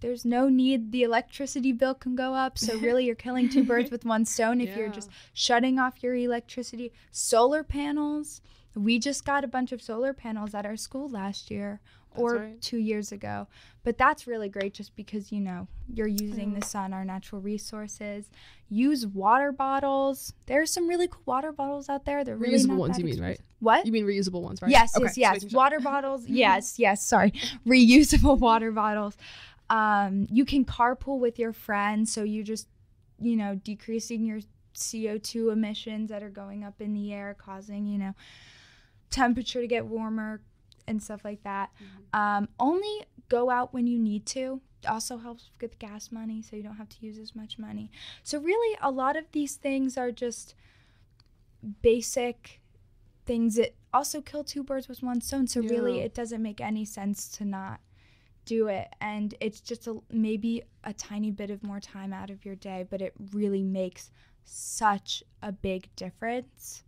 there's 0.04 0.26
no 0.26 0.50
need 0.50 0.92
the 0.92 1.02
electricity 1.02 1.72
bill 1.72 1.94
can 1.94 2.14
go 2.14 2.34
up 2.34 2.58
so 2.58 2.76
really 2.76 3.06
you're 3.06 3.14
killing 3.14 3.48
two 3.48 3.64
birds 3.64 3.90
with 3.90 4.04
one 4.04 4.22
stone 4.34 4.60
if 4.60 4.76
you're 4.76 4.90
just 4.90 5.08
shutting 5.32 5.78
off 5.78 6.02
your 6.02 6.14
electricity 6.14 6.92
solar 7.10 7.64
panels 7.64 8.42
we 8.74 8.98
just 8.98 9.24
got 9.24 9.44
a 9.44 9.48
bunch 9.48 9.72
of 9.72 9.80
solar 9.80 10.12
panels 10.12 10.54
at 10.54 10.66
our 10.66 10.76
school 10.76 11.08
last 11.08 11.50
year 11.50 11.80
or 12.16 12.36
right. 12.36 12.60
two 12.60 12.76
years 12.76 13.12
ago 13.12 13.46
but 13.82 13.96
that's 13.96 14.26
really 14.26 14.50
great 14.50 14.74
just 14.74 14.94
because 14.94 15.32
you 15.32 15.40
know 15.40 15.66
you're 15.94 16.06
using 16.06 16.52
the 16.52 16.60
sun 16.62 16.92
our 16.92 17.04
natural 17.04 17.40
resources 17.40 18.30
use 18.68 19.06
water 19.06 19.52
bottles 19.52 20.34
there's 20.44 20.70
some 20.70 20.86
really 20.86 21.08
cool 21.08 21.22
water 21.24 21.50
bottles 21.50 21.88
out 21.88 22.04
there 22.04 22.24
they're 22.24 22.36
really 22.36 22.58
Reusable 22.58 22.76
ones, 22.76 22.96
that 22.96 23.00
you 23.00 23.06
mean, 23.06 23.22
right? 23.22 23.40
what 23.64 23.84
You 23.86 23.92
mean 23.92 24.04
reusable 24.04 24.42
ones, 24.42 24.62
right? 24.62 24.70
Yes, 24.70 24.96
Okay, 24.96 25.04
yes, 25.04 25.16
yes. 25.16 25.50
sure. 25.50 25.56
Water 25.56 25.80
bottles. 25.80 26.24
Yes, 26.28 26.78
yes. 26.78 27.04
Sorry, 27.04 27.32
reusable 27.66 28.38
water 28.38 28.70
bottles. 28.70 29.16
Um, 29.70 30.26
you 30.30 30.44
can 30.44 30.64
carpool 30.64 31.18
with 31.18 31.38
your 31.38 31.52
friends, 31.52 32.12
so 32.12 32.22
you 32.22 32.42
just, 32.44 32.68
you 33.18 33.36
know, 33.36 33.54
decreasing 33.54 34.24
your 34.24 34.40
CO 34.74 35.18
two 35.18 35.50
emissions 35.50 36.10
that 36.10 36.22
are 36.22 36.30
going 36.30 36.64
up 36.64 36.80
in 36.80 36.94
the 36.94 37.12
air, 37.12 37.34
causing 37.38 37.86
you 37.86 37.98
know, 37.98 38.14
temperature 39.10 39.60
to 39.60 39.66
get 39.66 39.86
warmer 39.86 40.40
and 40.86 41.02
stuff 41.02 41.24
like 41.24 41.42
that. 41.44 41.70
Um, 42.12 42.48
only 42.60 43.04
go 43.28 43.50
out 43.50 43.72
when 43.72 43.86
you 43.86 43.98
need 43.98 44.26
to. 44.26 44.60
Also 44.86 45.16
helps 45.16 45.48
with 45.62 45.78
gas 45.78 46.12
money, 46.12 46.42
so 46.42 46.56
you 46.56 46.62
don't 46.62 46.76
have 46.76 46.90
to 46.90 46.96
use 47.00 47.18
as 47.18 47.34
much 47.34 47.58
money. 47.58 47.90
So 48.22 48.38
really, 48.38 48.76
a 48.82 48.90
lot 48.90 49.16
of 49.16 49.24
these 49.32 49.54
things 49.56 49.96
are 49.96 50.12
just 50.12 50.54
basic 51.80 52.60
things 53.24 53.54
that 53.56 53.74
also 53.94 54.20
kill 54.20 54.44
two 54.44 54.62
birds 54.62 54.86
with 54.86 55.02
one 55.02 55.22
stone. 55.22 55.46
So 55.46 55.62
really, 55.62 56.00
it 56.00 56.12
doesn't 56.12 56.42
make 56.42 56.60
any 56.60 56.84
sense 56.84 57.28
to 57.38 57.46
not 57.46 57.80
do 58.44 58.68
it. 58.68 58.88
And 59.00 59.34
it's 59.40 59.60
just 59.60 59.86
a, 59.86 59.96
maybe 60.10 60.62
a 60.84 60.92
tiny 60.92 61.30
bit 61.30 61.50
of 61.50 61.62
more 61.62 61.80
time 61.80 62.12
out 62.12 62.30
of 62.30 62.44
your 62.44 62.56
day, 62.56 62.86
but 62.88 63.02
it 63.02 63.12
really 63.32 63.62
makes 63.62 64.10
such 64.44 65.22
a 65.42 65.52
big 65.52 65.88
difference. 65.96 66.84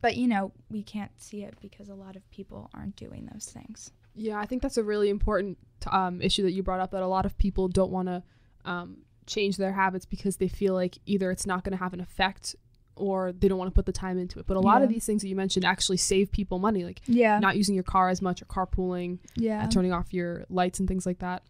But 0.00 0.16
you 0.16 0.26
know, 0.26 0.52
we 0.68 0.82
can't 0.82 1.12
see 1.16 1.44
it 1.44 1.54
because 1.60 1.88
a 1.88 1.94
lot 1.94 2.16
of 2.16 2.28
people 2.30 2.70
aren't 2.74 2.96
doing 2.96 3.28
those 3.32 3.46
things. 3.46 3.92
Yeah, 4.14 4.38
I 4.38 4.46
think 4.46 4.60
that's 4.60 4.76
a 4.76 4.82
really 4.82 5.08
important 5.08 5.58
um, 5.90 6.20
issue 6.20 6.42
that 6.42 6.52
you 6.52 6.62
brought 6.62 6.80
up. 6.80 6.90
That 6.90 7.02
a 7.02 7.06
lot 7.06 7.24
of 7.24 7.38
people 7.38 7.68
don't 7.68 7.90
want 7.90 8.08
to 8.08 8.22
um, 8.64 8.98
change 9.26 9.56
their 9.56 9.72
habits 9.72 10.04
because 10.04 10.36
they 10.36 10.48
feel 10.48 10.74
like 10.74 10.98
either 11.06 11.30
it's 11.30 11.46
not 11.46 11.64
going 11.64 11.72
to 11.72 11.82
have 11.82 11.94
an 11.94 12.00
effect 12.00 12.56
or 12.96 13.32
they 13.32 13.48
don't 13.48 13.58
want 13.58 13.70
to 13.70 13.74
put 13.74 13.86
the 13.86 13.92
time 13.92 14.18
into 14.18 14.38
it. 14.38 14.46
But 14.46 14.56
a 14.56 14.60
lot 14.60 14.82
of 14.82 14.88
these 14.88 15.06
things 15.06 15.22
that 15.22 15.28
you 15.28 15.36
mentioned 15.36 15.64
actually 15.64 15.96
save 15.96 16.30
people 16.30 16.58
money, 16.58 16.84
like 16.84 17.00
Yeah. 17.06 17.38
not 17.38 17.56
using 17.56 17.74
your 17.74 17.84
car 17.84 18.08
as 18.10 18.20
much 18.20 18.42
or 18.42 18.44
carpooling, 18.46 19.18
yeah. 19.34 19.64
uh, 19.64 19.68
turning 19.70 19.92
off 19.92 20.12
your 20.12 20.44
lights 20.50 20.78
and 20.78 20.86
things 20.88 21.06
like 21.06 21.18
that. 21.20 21.42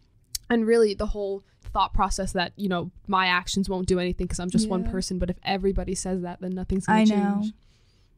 and 0.49 0.67
really 0.67 0.93
the 0.93 1.07
whole 1.07 1.43
thought 1.73 1.93
process 1.93 2.33
that 2.33 2.51
you 2.55 2.69
know 2.69 2.91
my 3.07 3.25
actions 3.27 3.67
won't 3.69 3.87
do 3.87 3.97
anything 3.97 4.25
because 4.27 4.39
I'm 4.39 4.49
just 4.49 4.69
one 4.69 4.83
person. 4.91 5.17
But 5.19 5.29
if 5.29 5.37
everybody 5.43 5.95
says 5.95 6.21
that, 6.21 6.39
then 6.41 6.53
nothing's 6.53 6.85
gonna 6.85 6.99
I 6.99 7.05
change. 7.05 7.13
know. 7.17 7.43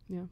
Yeah. 0.10 0.26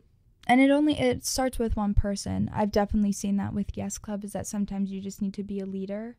And 0.48 0.60
it 0.60 0.70
only 0.72 1.00
it 1.00 1.26
starts 1.26 1.58
with 1.58 1.78
one 1.78 1.94
person. 1.94 2.50
I've 2.54 2.72
definitely 2.72 3.14
seen 3.14 3.38
that 3.38 3.54
with 3.54 3.78
Yes 3.78 3.98
Club 3.98 4.24
is 4.26 4.34
that 4.34 4.46
sometimes 4.48 4.92
you 4.92 5.00
just 5.02 5.22
need 5.22 5.34
to 5.36 5.44
be 5.44 5.60
a 5.60 5.66
leader 5.66 6.18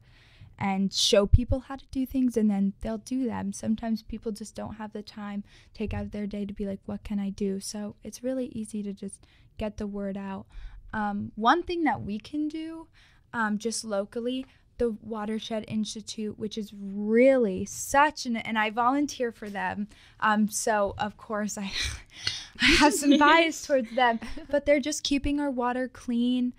and 0.58 0.92
show 0.92 1.26
people 1.26 1.60
how 1.60 1.76
to 1.76 1.86
do 1.90 2.06
things 2.06 2.36
and 2.36 2.50
then 2.50 2.72
they'll 2.80 2.98
do 2.98 3.26
them. 3.26 3.52
Sometimes 3.52 4.02
people 4.02 4.32
just 4.32 4.54
don't 4.54 4.74
have 4.74 4.92
the 4.92 5.02
time 5.02 5.44
take 5.72 5.92
out 5.92 6.02
of 6.02 6.10
their 6.12 6.26
day 6.26 6.44
to 6.44 6.54
be 6.54 6.66
like 6.66 6.80
what 6.86 7.04
can 7.04 7.18
I 7.18 7.30
do? 7.30 7.60
So 7.60 7.96
it's 8.04 8.22
really 8.22 8.46
easy 8.46 8.82
to 8.82 8.92
just 8.92 9.26
get 9.58 9.76
the 9.76 9.86
word 9.86 10.16
out. 10.16 10.46
Um, 10.92 11.32
one 11.34 11.62
thing 11.62 11.84
that 11.84 12.02
we 12.02 12.18
can 12.18 12.48
do 12.48 12.86
um, 13.32 13.58
just 13.58 13.84
locally 13.84 14.46
the 14.78 14.96
Watershed 15.02 15.64
Institute, 15.68 16.38
which 16.38 16.58
is 16.58 16.72
really 16.74 17.64
such 17.64 18.26
an, 18.26 18.36
and 18.36 18.58
I 18.58 18.70
volunteer 18.70 19.30
for 19.30 19.48
them. 19.48 19.88
Um, 20.20 20.48
so 20.48 20.94
of 20.98 21.16
course 21.16 21.56
I, 21.58 21.72
I 22.60 22.66
have 22.66 22.94
some 22.94 23.18
bias 23.18 23.66
towards 23.66 23.94
them, 23.94 24.20
but 24.50 24.66
they're 24.66 24.80
just 24.80 25.02
keeping 25.02 25.40
our 25.40 25.50
water 25.50 25.88
clean. 25.88 26.54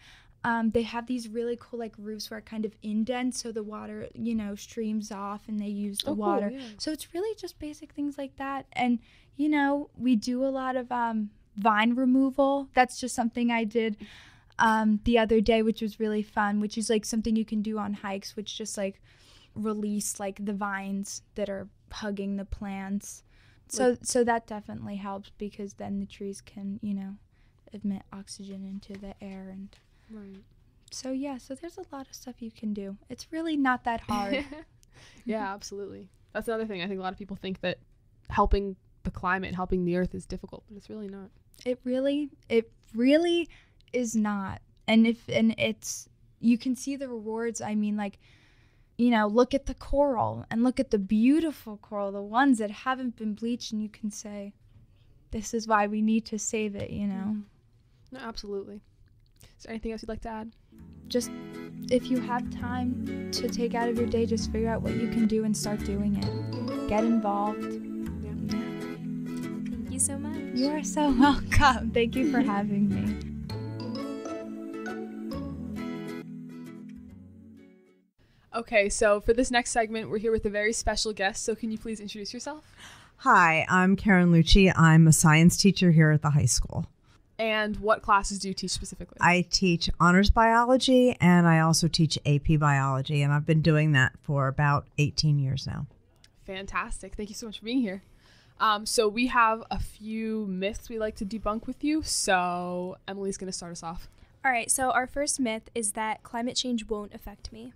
Um, 0.45 0.69
they 0.71 0.83
have 0.83 1.07
these 1.07 1.27
really 1.27 1.57
cool 1.59 1.79
like 1.79 1.93
roofs 1.97 2.29
where 2.29 2.37
it 2.39 2.45
kind 2.45 2.65
of 2.65 2.73
indents, 2.83 3.41
so 3.41 3.51
the 3.51 3.63
water, 3.63 4.07
you 4.13 4.35
know, 4.35 4.53
streams 4.55 5.11
off, 5.11 5.41
and 5.49 5.59
they 5.59 5.67
use 5.67 5.97
the 5.99 6.11
Oh, 6.11 6.15
cool, 6.15 6.25
water. 6.25 6.49
yeah. 6.53 6.59
So 6.77 6.91
it's 6.91 7.13
really 7.13 7.33
just 7.35 7.57
basic 7.59 7.93
things 7.93 8.17
like 8.17 8.35
that. 8.37 8.65
And 8.73 8.99
you 9.37 9.49
know, 9.49 9.89
we 9.97 10.15
do 10.15 10.45
a 10.45 10.51
lot 10.61 10.75
of 10.75 10.91
um, 10.91 11.29
vine 11.57 11.95
removal. 11.95 12.69
That's 12.73 12.99
just 12.99 13.15
something 13.15 13.49
I 13.51 13.63
did 13.63 13.97
um, 14.59 14.99
the 15.03 15.17
other 15.19 15.41
day, 15.41 15.61
which 15.63 15.81
was 15.81 15.99
really 15.99 16.21
fun. 16.23 16.59
Which 16.61 16.77
is 16.77 16.89
like 16.89 17.05
something 17.05 17.35
you 17.35 17.45
can 17.45 17.61
do 17.61 17.77
on 17.79 17.93
hikes, 17.93 18.35
which 18.35 18.55
just 18.57 18.77
like 18.77 19.01
release 19.55 20.19
like 20.19 20.43
the 20.45 20.53
vines 20.53 21.21
that 21.35 21.49
are 21.49 21.67
hugging 21.91 22.35
the 22.37 22.45
plants. 22.45 23.23
So 23.67 23.97
so 24.03 24.23
that 24.23 24.45
definitely 24.47 24.97
helps 24.97 25.31
because 25.37 25.73
then 25.73 25.99
the 25.99 26.05
trees 26.05 26.39
can 26.41 26.79
you 26.83 26.93
know 26.93 27.15
emit 27.73 28.03
oxygen 28.13 28.63
into 28.63 28.93
the 28.99 29.15
air 29.21 29.49
and 29.49 29.75
Right. 30.09 30.37
so 30.91 31.11
yeah. 31.11 31.37
So 31.37 31.55
there's 31.55 31.77
a 31.77 31.85
lot 31.95 32.07
of 32.07 32.13
stuff 32.13 32.35
you 32.39 32.51
can 32.51 32.73
do. 32.73 32.97
It's 33.09 33.31
really 33.31 33.57
not 33.57 33.83
that 33.85 34.01
hard. 34.01 34.45
yeah, 35.25 35.53
absolutely. 35.53 36.09
That's 36.33 36.47
another 36.47 36.65
thing. 36.65 36.81
I 36.81 36.87
think 36.87 36.99
a 36.99 37.03
lot 37.03 37.13
of 37.13 37.19
people 37.19 37.35
think 37.35 37.61
that 37.61 37.79
helping 38.29 38.75
the 39.03 39.11
climate, 39.11 39.55
helping 39.55 39.85
the 39.85 39.95
earth 39.95 40.13
is 40.13 40.25
difficult, 40.25 40.63
but 40.67 40.77
it's 40.77 40.89
really 40.89 41.07
not. 41.07 41.29
It 41.65 41.79
really, 41.83 42.29
it 42.49 42.71
really 42.93 43.47
is 43.93 44.15
not. 44.15 44.61
And 44.87 45.07
if, 45.07 45.29
and 45.29 45.55
it's, 45.57 46.09
you 46.39 46.57
can 46.57 46.75
see 46.75 46.95
the 46.95 47.07
rewards. 47.07 47.61
I 47.61 47.75
mean, 47.75 47.95
like, 47.95 48.19
you 48.97 49.09
know, 49.09 49.27
look 49.27 49.53
at 49.53 49.65
the 49.65 49.73
coral 49.73 50.45
and 50.51 50.63
look 50.63 50.79
at 50.79 50.91
the 50.91 50.99
beautiful 50.99 51.77
coral, 51.77 52.11
the 52.11 52.21
ones 52.21 52.57
that 52.59 52.71
haven't 52.71 53.15
been 53.15 53.33
bleached, 53.33 53.71
and 53.71 53.81
you 53.81 53.89
can 53.89 54.11
say, 54.11 54.53
this 55.31 55.53
is 55.53 55.67
why 55.67 55.87
we 55.87 56.01
need 56.01 56.25
to 56.25 56.39
save 56.39 56.75
it, 56.75 56.89
you 56.89 57.07
know? 57.07 57.15
Mm-hmm. 57.15 57.41
No, 58.11 58.19
absolutely. 58.19 58.81
Is 59.57 59.63
there 59.63 59.71
anything 59.71 59.91
else 59.91 60.01
you'd 60.01 60.09
like 60.09 60.21
to 60.21 60.29
add? 60.29 60.51
Just 61.07 61.31
if 61.91 62.09
you 62.09 62.19
have 62.19 62.49
time 62.49 63.29
to 63.31 63.47
take 63.47 63.75
out 63.75 63.89
of 63.89 63.97
your 63.97 64.07
day, 64.07 64.25
just 64.25 64.51
figure 64.51 64.69
out 64.69 64.81
what 64.81 64.95
you 64.95 65.07
can 65.09 65.27
do 65.27 65.43
and 65.43 65.55
start 65.55 65.83
doing 65.83 66.15
it. 66.17 66.89
Get 66.89 67.03
involved. 67.03 67.61
Thank 68.49 69.91
you 69.91 69.99
so 69.99 70.17
much. 70.17 70.37
You 70.55 70.69
are 70.69 70.83
so 70.83 71.11
welcome. 71.19 71.91
Thank 71.91 72.15
you 72.15 72.31
for 72.31 72.41
having 72.41 72.89
me. 72.89 73.35
Okay, 78.55 78.87
so 78.87 79.19
for 79.19 79.33
this 79.33 79.51
next 79.51 79.71
segment, 79.71 80.09
we're 80.09 80.17
here 80.17 80.31
with 80.31 80.45
a 80.45 80.49
very 80.49 80.71
special 80.71 81.11
guest. 81.11 81.43
So 81.43 81.55
can 81.55 81.71
you 81.71 81.77
please 81.77 81.99
introduce 81.99 82.33
yourself? 82.33 82.73
Hi, 83.17 83.65
I'm 83.69 83.97
Karen 83.97 84.31
Lucci. 84.31 84.71
I'm 84.75 85.07
a 85.07 85.13
science 85.13 85.57
teacher 85.57 85.91
here 85.91 86.11
at 86.11 86.21
the 86.21 86.29
high 86.29 86.45
school. 86.45 86.87
And 87.37 87.77
what 87.77 88.01
classes 88.01 88.39
do 88.39 88.47
you 88.47 88.53
teach 88.53 88.71
specifically? 88.71 89.17
I 89.19 89.45
teach 89.49 89.89
honors 89.99 90.29
biology 90.29 91.17
and 91.19 91.47
I 91.47 91.59
also 91.59 91.87
teach 91.87 92.17
AP 92.25 92.59
biology, 92.59 93.21
and 93.21 93.33
I've 93.33 93.45
been 93.45 93.61
doing 93.61 93.91
that 93.91 94.13
for 94.21 94.47
about 94.47 94.87
18 94.97 95.37
years 95.39 95.67
now. 95.67 95.87
Fantastic. 96.45 97.15
Thank 97.15 97.29
you 97.29 97.35
so 97.35 97.47
much 97.47 97.59
for 97.59 97.65
being 97.65 97.81
here. 97.81 98.03
Um, 98.59 98.85
so 98.85 99.09
we 99.09 99.27
have 99.27 99.63
a 99.69 99.79
few 99.79 100.45
myths 100.47 100.89
we 100.89 100.97
like 100.97 101.15
to 101.17 101.25
debunk 101.25 101.67
with 101.67 101.83
you. 101.83 102.03
So 102.03 102.97
Emily's 103.07 103.37
going 103.37 103.49
to 103.49 103.57
start 103.57 103.73
us 103.73 103.83
off. 103.83 104.07
All 104.45 104.51
right, 104.51 104.69
so 104.69 104.91
our 104.91 105.07
first 105.07 105.39
myth 105.39 105.69
is 105.73 105.93
that 105.93 106.21
climate 106.23 106.55
change 106.55 106.87
won't 106.87 107.13
affect 107.13 107.51
me. 107.51 107.73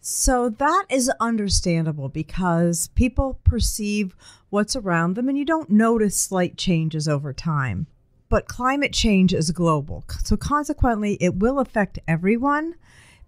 So 0.00 0.48
that 0.48 0.86
is 0.88 1.10
understandable 1.20 2.08
because 2.08 2.88
people 2.88 3.38
perceive 3.44 4.16
what's 4.48 4.74
around 4.74 5.14
them 5.14 5.28
and 5.28 5.38
you 5.38 5.44
don't 5.44 5.70
notice 5.70 6.16
slight 6.16 6.56
changes 6.56 7.06
over 7.06 7.32
time. 7.32 7.86
But 8.30 8.48
climate 8.48 8.94
change 8.94 9.34
is 9.34 9.50
global. 9.50 10.04
So 10.24 10.38
consequently, 10.38 11.18
it 11.20 11.34
will 11.34 11.58
affect 11.58 11.98
everyone, 12.08 12.76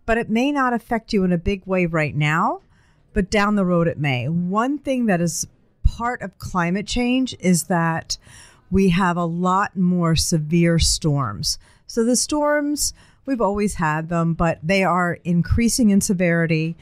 but 0.07 0.17
it 0.17 0.31
may 0.31 0.51
not 0.51 0.73
affect 0.73 1.13
you 1.13 1.25
in 1.25 1.33
a 1.33 1.39
big 1.39 1.67
way 1.67 1.85
right 1.85 2.17
now, 2.17 2.63
but 3.13 3.31
down 3.31 3.57
the 3.57 3.65
road 3.65 3.89
it 3.89 3.99
may. 3.99 4.29
One 4.29 4.79
thing 4.79 5.07
that 5.07 5.21
is 5.21 5.47
part 5.83 6.23
of 6.23 6.39
climate 6.39 6.87
change 6.87 7.37
is 7.41 7.65
that 7.65 8.17
we 8.71 8.89
have 8.89 9.17
a 9.17 9.25
lot 9.25 9.77
more 9.77 10.17
severe 10.17 10.79
storms. 10.79 11.59
So 11.87 12.05
the 12.05 12.17
storms, 12.17 12.95
we've 13.27 13.41
always 13.41 13.75
had 13.75 14.09
them, 14.09 14.33
but 14.35 14.61
they 14.63 14.83
are 14.83 15.19
increasing 15.25 15.91
in 15.91 16.01
severity, 16.01 16.77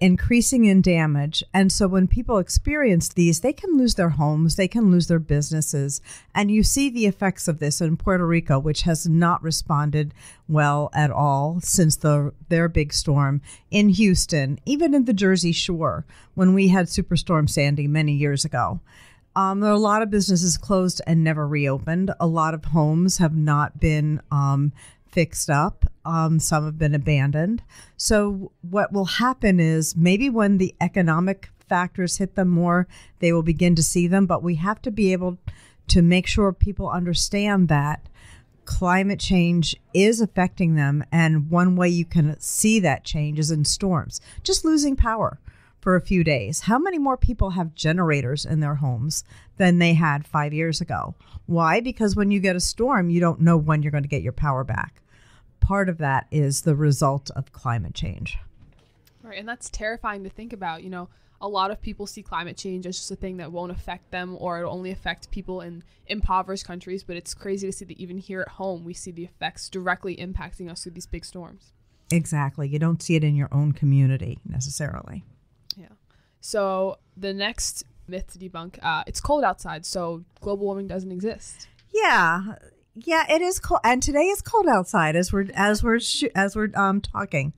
increasing 0.00 0.64
in 0.64 0.80
damage. 0.80 1.42
And 1.52 1.72
so 1.72 1.88
when 1.88 2.06
people 2.06 2.38
experience 2.38 3.08
these, 3.08 3.40
they 3.40 3.52
can 3.52 3.76
lose 3.76 3.94
their 3.94 4.10
homes, 4.10 4.56
they 4.56 4.68
can 4.68 4.90
lose 4.90 5.06
their 5.06 5.18
businesses. 5.18 6.00
And 6.34 6.50
you 6.50 6.62
see 6.62 6.90
the 6.90 7.06
effects 7.06 7.48
of 7.48 7.58
this 7.58 7.80
in 7.80 7.96
Puerto 7.96 8.26
Rico, 8.26 8.58
which 8.58 8.82
has 8.82 9.08
not 9.08 9.42
responded 9.42 10.14
well 10.48 10.90
at 10.92 11.10
all 11.10 11.60
since 11.60 11.96
the 11.96 12.32
their 12.48 12.68
big 12.68 12.92
storm 12.92 13.40
in 13.70 13.88
Houston, 13.90 14.58
even 14.66 14.94
in 14.94 15.04
the 15.04 15.12
Jersey 15.12 15.52
Shore 15.52 16.04
when 16.34 16.54
we 16.54 16.68
had 16.68 16.86
Superstorm 16.86 17.48
Sandy 17.48 17.86
many 17.86 18.12
years 18.12 18.44
ago. 18.44 18.80
Um, 19.34 19.60
there 19.60 19.70
are 19.70 19.74
a 19.74 19.78
lot 19.78 20.02
of 20.02 20.10
businesses 20.10 20.58
closed 20.58 21.00
and 21.06 21.24
never 21.24 21.46
reopened. 21.46 22.12
A 22.20 22.26
lot 22.26 22.52
of 22.52 22.66
homes 22.66 23.18
have 23.18 23.34
not 23.34 23.80
been 23.80 24.20
um, 24.30 24.72
fixed 25.12 25.50
up. 25.50 25.84
Um, 26.04 26.40
some 26.40 26.64
have 26.64 26.78
been 26.78 26.94
abandoned. 26.94 27.62
So, 27.96 28.50
what 28.62 28.92
will 28.92 29.04
happen 29.04 29.60
is 29.60 29.96
maybe 29.96 30.28
when 30.28 30.58
the 30.58 30.74
economic 30.80 31.50
factors 31.68 32.16
hit 32.16 32.34
them 32.34 32.48
more, 32.48 32.88
they 33.20 33.32
will 33.32 33.42
begin 33.42 33.74
to 33.76 33.82
see 33.82 34.06
them. 34.06 34.26
But 34.26 34.42
we 34.42 34.56
have 34.56 34.82
to 34.82 34.90
be 34.90 35.12
able 35.12 35.38
to 35.88 36.02
make 36.02 36.26
sure 36.26 36.52
people 36.52 36.88
understand 36.88 37.68
that 37.68 38.08
climate 38.64 39.20
change 39.20 39.76
is 39.92 40.20
affecting 40.20 40.74
them. 40.74 41.04
And 41.12 41.50
one 41.50 41.76
way 41.76 41.88
you 41.88 42.04
can 42.04 42.38
see 42.40 42.80
that 42.80 43.04
change 43.04 43.38
is 43.38 43.50
in 43.50 43.64
storms, 43.64 44.20
just 44.42 44.64
losing 44.64 44.96
power 44.96 45.38
for 45.80 45.96
a 45.96 46.00
few 46.00 46.22
days. 46.22 46.60
How 46.60 46.78
many 46.78 46.98
more 46.98 47.16
people 47.16 47.50
have 47.50 47.74
generators 47.74 48.44
in 48.44 48.60
their 48.60 48.76
homes 48.76 49.24
than 49.56 49.78
they 49.78 49.94
had 49.94 50.26
five 50.26 50.54
years 50.54 50.80
ago? 50.80 51.14
Why? 51.46 51.80
Because 51.80 52.14
when 52.14 52.30
you 52.30 52.40
get 52.40 52.56
a 52.56 52.60
storm, 52.60 53.10
you 53.10 53.20
don't 53.20 53.40
know 53.40 53.56
when 53.56 53.82
you're 53.82 53.92
going 53.92 54.04
to 54.04 54.08
get 54.08 54.22
your 54.22 54.32
power 54.32 54.62
back. 54.64 55.01
Part 55.62 55.88
of 55.88 55.98
that 55.98 56.26
is 56.30 56.62
the 56.62 56.74
result 56.74 57.30
of 57.30 57.52
climate 57.52 57.94
change. 57.94 58.36
Right, 59.22 59.38
and 59.38 59.48
that's 59.48 59.70
terrifying 59.70 60.24
to 60.24 60.28
think 60.28 60.52
about. 60.52 60.82
You 60.82 60.90
know, 60.90 61.08
a 61.40 61.48
lot 61.48 61.70
of 61.70 61.80
people 61.80 62.06
see 62.06 62.22
climate 62.22 62.56
change 62.56 62.84
as 62.84 62.96
just 62.96 63.10
a 63.10 63.16
thing 63.16 63.36
that 63.38 63.52
won't 63.52 63.72
affect 63.72 64.10
them 64.10 64.36
or 64.38 64.58
it'll 64.58 64.72
only 64.72 64.90
affect 64.90 65.30
people 65.30 65.60
in 65.60 65.84
impoverished 66.06 66.66
countries, 66.66 67.04
but 67.04 67.16
it's 67.16 67.32
crazy 67.32 67.66
to 67.66 67.72
see 67.72 67.84
that 67.84 67.98
even 67.98 68.18
here 68.18 68.40
at 68.40 68.48
home 68.48 68.84
we 68.84 68.92
see 68.92 69.12
the 69.12 69.24
effects 69.24 69.68
directly 69.68 70.16
impacting 70.16 70.70
us 70.70 70.82
through 70.82 70.92
these 70.92 71.06
big 71.06 71.24
storms. 71.24 71.72
Exactly. 72.10 72.68
You 72.68 72.78
don't 72.78 73.02
see 73.02 73.16
it 73.16 73.24
in 73.24 73.34
your 73.34 73.48
own 73.52 73.72
community 73.72 74.38
necessarily. 74.44 75.24
Yeah. 75.76 75.86
So 76.40 76.98
the 77.16 77.32
next 77.32 77.84
myth 78.06 78.32
to 78.32 78.38
debunk, 78.38 78.78
uh, 78.82 79.04
it's 79.06 79.20
cold 79.20 79.44
outside, 79.44 79.86
so 79.86 80.24
global 80.40 80.66
warming 80.66 80.88
doesn't 80.88 81.12
exist. 81.12 81.68
Yeah, 81.94 82.56
yeah, 82.94 83.24
it 83.30 83.40
is 83.40 83.58
cold, 83.58 83.80
and 83.84 84.02
today 84.02 84.26
is 84.26 84.42
cold 84.42 84.66
outside 84.66 85.16
as 85.16 85.32
we're 85.32 85.46
as 85.54 85.82
we're 85.82 86.00
sh- 86.00 86.24
as 86.34 86.54
we're 86.54 86.70
um 86.74 87.00
talking. 87.00 87.52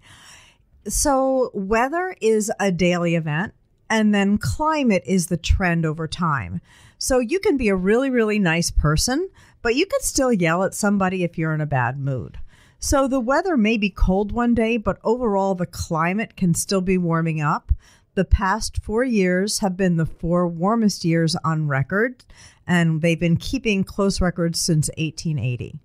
So 0.86 1.50
weather 1.54 2.16
is 2.20 2.52
a 2.60 2.70
daily 2.70 3.14
event, 3.14 3.54
and 3.90 4.14
then 4.14 4.38
climate 4.38 5.02
is 5.06 5.26
the 5.26 5.36
trend 5.36 5.84
over 5.84 6.06
time. 6.06 6.60
So 6.98 7.18
you 7.18 7.40
can 7.40 7.56
be 7.56 7.68
a 7.68 7.76
really 7.76 8.10
really 8.10 8.38
nice 8.38 8.70
person, 8.70 9.28
but 9.62 9.74
you 9.74 9.86
can 9.86 10.00
still 10.00 10.32
yell 10.32 10.62
at 10.62 10.74
somebody 10.74 11.24
if 11.24 11.36
you're 11.36 11.54
in 11.54 11.60
a 11.60 11.66
bad 11.66 11.98
mood. 11.98 12.38
So 12.78 13.08
the 13.08 13.20
weather 13.20 13.56
may 13.56 13.78
be 13.78 13.90
cold 13.90 14.30
one 14.30 14.54
day, 14.54 14.76
but 14.76 14.98
overall 15.02 15.54
the 15.54 15.66
climate 15.66 16.36
can 16.36 16.54
still 16.54 16.82
be 16.82 16.98
warming 16.98 17.40
up. 17.40 17.72
The 18.14 18.24
past 18.24 18.78
four 18.82 19.02
years 19.04 19.58
have 19.58 19.76
been 19.76 19.96
the 19.96 20.06
four 20.06 20.46
warmest 20.46 21.04
years 21.04 21.34
on 21.44 21.66
record, 21.66 22.24
and 22.66 23.02
they've 23.02 23.18
been 23.18 23.36
keeping 23.36 23.82
close 23.84 24.20
records 24.20 24.60
since 24.60 24.88
1880. 24.96 25.80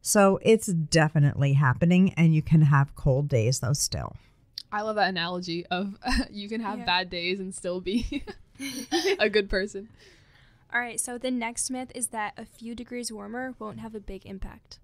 So 0.00 0.38
it's 0.42 0.66
definitely 0.66 1.52
happening, 1.52 2.12
and 2.14 2.34
you 2.34 2.42
can 2.42 2.62
have 2.62 2.94
cold 2.96 3.28
days 3.28 3.60
though 3.60 3.74
still. 3.74 4.16
I 4.72 4.80
love 4.80 4.96
that 4.96 5.10
analogy 5.10 5.66
of 5.66 5.96
you 6.30 6.48
can 6.48 6.60
have 6.62 6.78
Yeah. 6.80 6.84
bad 6.86 7.10
days 7.10 7.38
and 7.38 7.54
still 7.54 7.80
be 7.80 8.24
a 9.18 9.28
good 9.28 9.50
person. 9.50 9.90
All 10.72 10.80
right, 10.80 10.98
so 10.98 11.18
the 11.18 11.30
next 11.30 11.70
myth 11.70 11.92
is 11.94 12.08
that 12.08 12.32
a 12.38 12.46
few 12.46 12.74
degrees 12.74 13.12
warmer 13.12 13.54
won't 13.58 13.80
have 13.80 13.94
a 13.94 14.00
big 14.00 14.24
impact. 14.24 14.78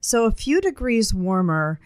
So, 0.00 0.24
a 0.24 0.30
few 0.30 0.60
degrees 0.62 1.12
warmer, 1.12 1.78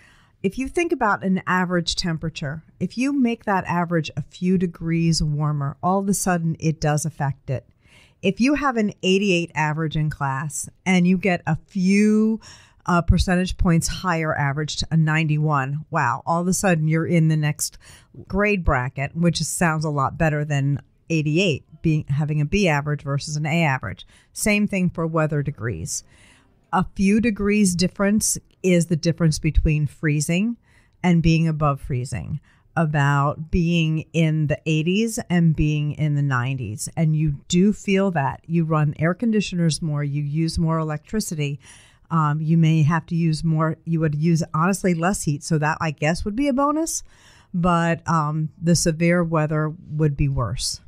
if 0.43 0.59
you 0.59 0.69
think 0.69 0.93
about 0.93 1.25
an 1.25 1.43
average 1.47 1.95
temperature, 1.95 2.63
if 2.81 2.99
you 2.99 3.13
make 3.13 3.45
that 3.45 3.65
average 3.67 4.11
a 4.17 4.23
few 4.23 4.59
degrees 4.59 5.23
warmer, 5.23 5.77
all 5.83 6.01
of 6.01 6.09
a 6.09 6.15
sudden 6.15 6.57
it 6.59 6.81
does 6.81 7.05
affect 7.05 7.49
it. 7.49 7.67
If 8.23 8.41
you 8.41 8.55
have 8.55 8.77
an 8.77 8.93
88 9.03 9.53
average 9.55 9.97
in 9.97 10.11
class 10.11 10.69
and 10.85 11.07
you 11.07 11.17
get 11.17 11.43
a 11.47 11.57
few 11.57 12.41
uh, 12.87 13.03
percentage 13.03 13.57
points 13.57 13.87
higher 13.87 14.37
average 14.37 14.77
to 14.77 14.87
a 14.91 14.97
91, 14.97 15.85
wow, 15.91 16.23
all 16.27 16.41
of 16.41 16.49
a 16.49 16.53
sudden 16.53 16.89
you're 16.89 17.07
in 17.07 17.29
the 17.29 17.37
next 17.37 17.79
grade 18.27 18.65
bracket, 18.65 19.17
which 19.17 19.43
sounds 19.43 19.85
a 19.85 19.91
lot 19.91 20.19
better 20.19 20.45
than 20.45 20.81
88 21.09 21.65
being 21.83 22.05
having 22.09 22.41
a 22.41 22.45
B 22.45 22.69
average 22.69 23.03
versus 23.03 23.37
an 23.37 23.47
A 23.47 23.65
average. 23.65 24.07
Same 24.33 24.67
thing 24.67 24.89
for 24.89 25.07
weather 25.07 25.43
degrees 25.43 26.05
a 26.73 26.87
few 26.95 27.21
degrees 27.21 27.75
difference 27.75 28.38
is 28.62 28.87
the 28.87 28.97
difference 28.97 29.38
between 29.38 29.87
freezing 29.87 30.57
and 31.02 31.23
being 31.23 31.47
above 31.47 31.81
freezing. 31.81 32.41
About 32.75 33.50
being 33.50 34.07
in 34.14 34.47
the 34.47 34.59
80s 34.67 35.19
and 35.29 35.55
being 35.55 35.93
in 35.93 36.14
the 36.14 36.23
90s 36.23 36.88
and 36.97 37.14
you 37.14 37.35
do 37.49 37.71
feel 37.75 38.11
that. 38.12 38.41
You 38.47 38.64
run 38.64 38.95
air 38.99 39.12
conditioners 39.12 39.83
more. 39.83 40.02
You 40.02 40.23
use 40.23 40.59
more 40.59 40.79
electricity. 40.79 41.61
Um, 42.11 42.41
you 42.41 42.57
may 42.57 42.83
have 42.83 43.05
to 43.07 43.14
use 43.14 43.45
more 43.45 43.76
you 43.85 44.00
would 44.00 44.14
use 44.14 44.43
honestly 44.55 44.95
less 44.95 45.25
heat. 45.25 45.43
So 45.43 45.59
that 45.59 45.76
i 45.83 45.91
guess 45.91 46.25
would 46.25 46.35
be 46.35 46.49
a 46.49 46.55
bonus. 46.55 47.02
But 47.52 48.09
um, 48.09 48.49
the 48.61 48.75
severe 48.75 49.23
weather 49.23 49.75
would 49.91 50.17
be 50.17 50.31
worse. 50.31 50.81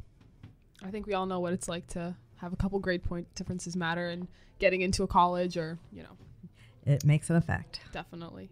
I 0.83 0.91
think 0.91 1.07
we 1.07 1.13
all 1.13 1.27
know 1.27 1.41
what 1.41 1.53
it's 1.53 1.69
like 1.69 1.87
to 1.89 2.15
have 2.45 2.53
a 2.53 2.57
couple 2.57 2.79
grade 2.79 3.03
point 3.03 3.33
differences 3.35 3.75
matter 3.77 4.09
in 4.09 4.29
getting 4.59 4.83
into 4.83 5.03
a 5.03 5.07
college 5.07 5.57
or, 5.57 5.79
you 5.93 6.03
know, 6.03 6.17
it 6.87 7.05
makes 7.05 7.31
an 7.31 7.37
effect 7.37 7.81
definitely. 7.93 8.51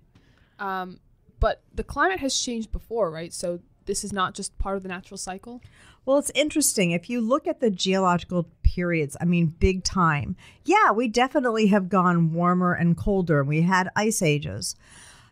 Um, 0.58 0.98
but 1.40 1.62
the 1.74 1.84
climate 1.84 2.20
has 2.20 2.38
changed 2.38 2.72
before, 2.72 3.10
right? 3.10 3.32
So 3.32 3.60
this 3.86 4.04
is 4.04 4.12
not 4.12 4.34
just 4.34 4.56
part 4.58 4.76
of 4.76 4.82
the 4.82 4.88
natural 4.88 5.18
cycle. 5.18 5.60
Well, 6.04 6.18
it's 6.18 6.30
interesting. 6.34 6.92
If 6.92 7.10
you 7.10 7.20
look 7.20 7.46
at 7.46 7.60
the 7.60 7.70
geological 7.70 8.48
periods, 8.62 9.16
I 9.20 9.24
mean, 9.24 9.46
big 9.46 9.84
time, 9.84 10.36
yeah, 10.64 10.92
we 10.92 11.08
definitely 11.08 11.66
have 11.68 11.88
gone 11.88 12.32
warmer 12.32 12.72
and 12.72 12.96
colder. 12.96 13.44
We 13.44 13.62
had 13.62 13.90
ice 13.94 14.22
ages. 14.22 14.74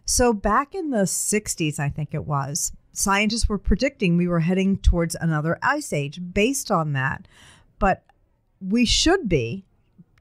So, 0.05 0.33
back 0.33 0.75
in 0.75 0.90
the 0.90 1.05
60s, 1.05 1.79
I 1.79 1.88
think 1.88 2.12
it 2.12 2.25
was, 2.25 2.73
scientists 2.93 3.49
were 3.49 3.59
predicting 3.59 4.17
we 4.17 4.29
were 4.29 4.40
heading 4.40 4.76
towards 4.79 5.14
another 5.14 5.59
ice 5.62 5.93
age 5.93 6.21
based 6.33 6.71
on 6.71 6.93
that. 6.95 7.29
But 7.79 8.02
we 8.61 8.85
should 8.85 9.29
be, 9.29 9.64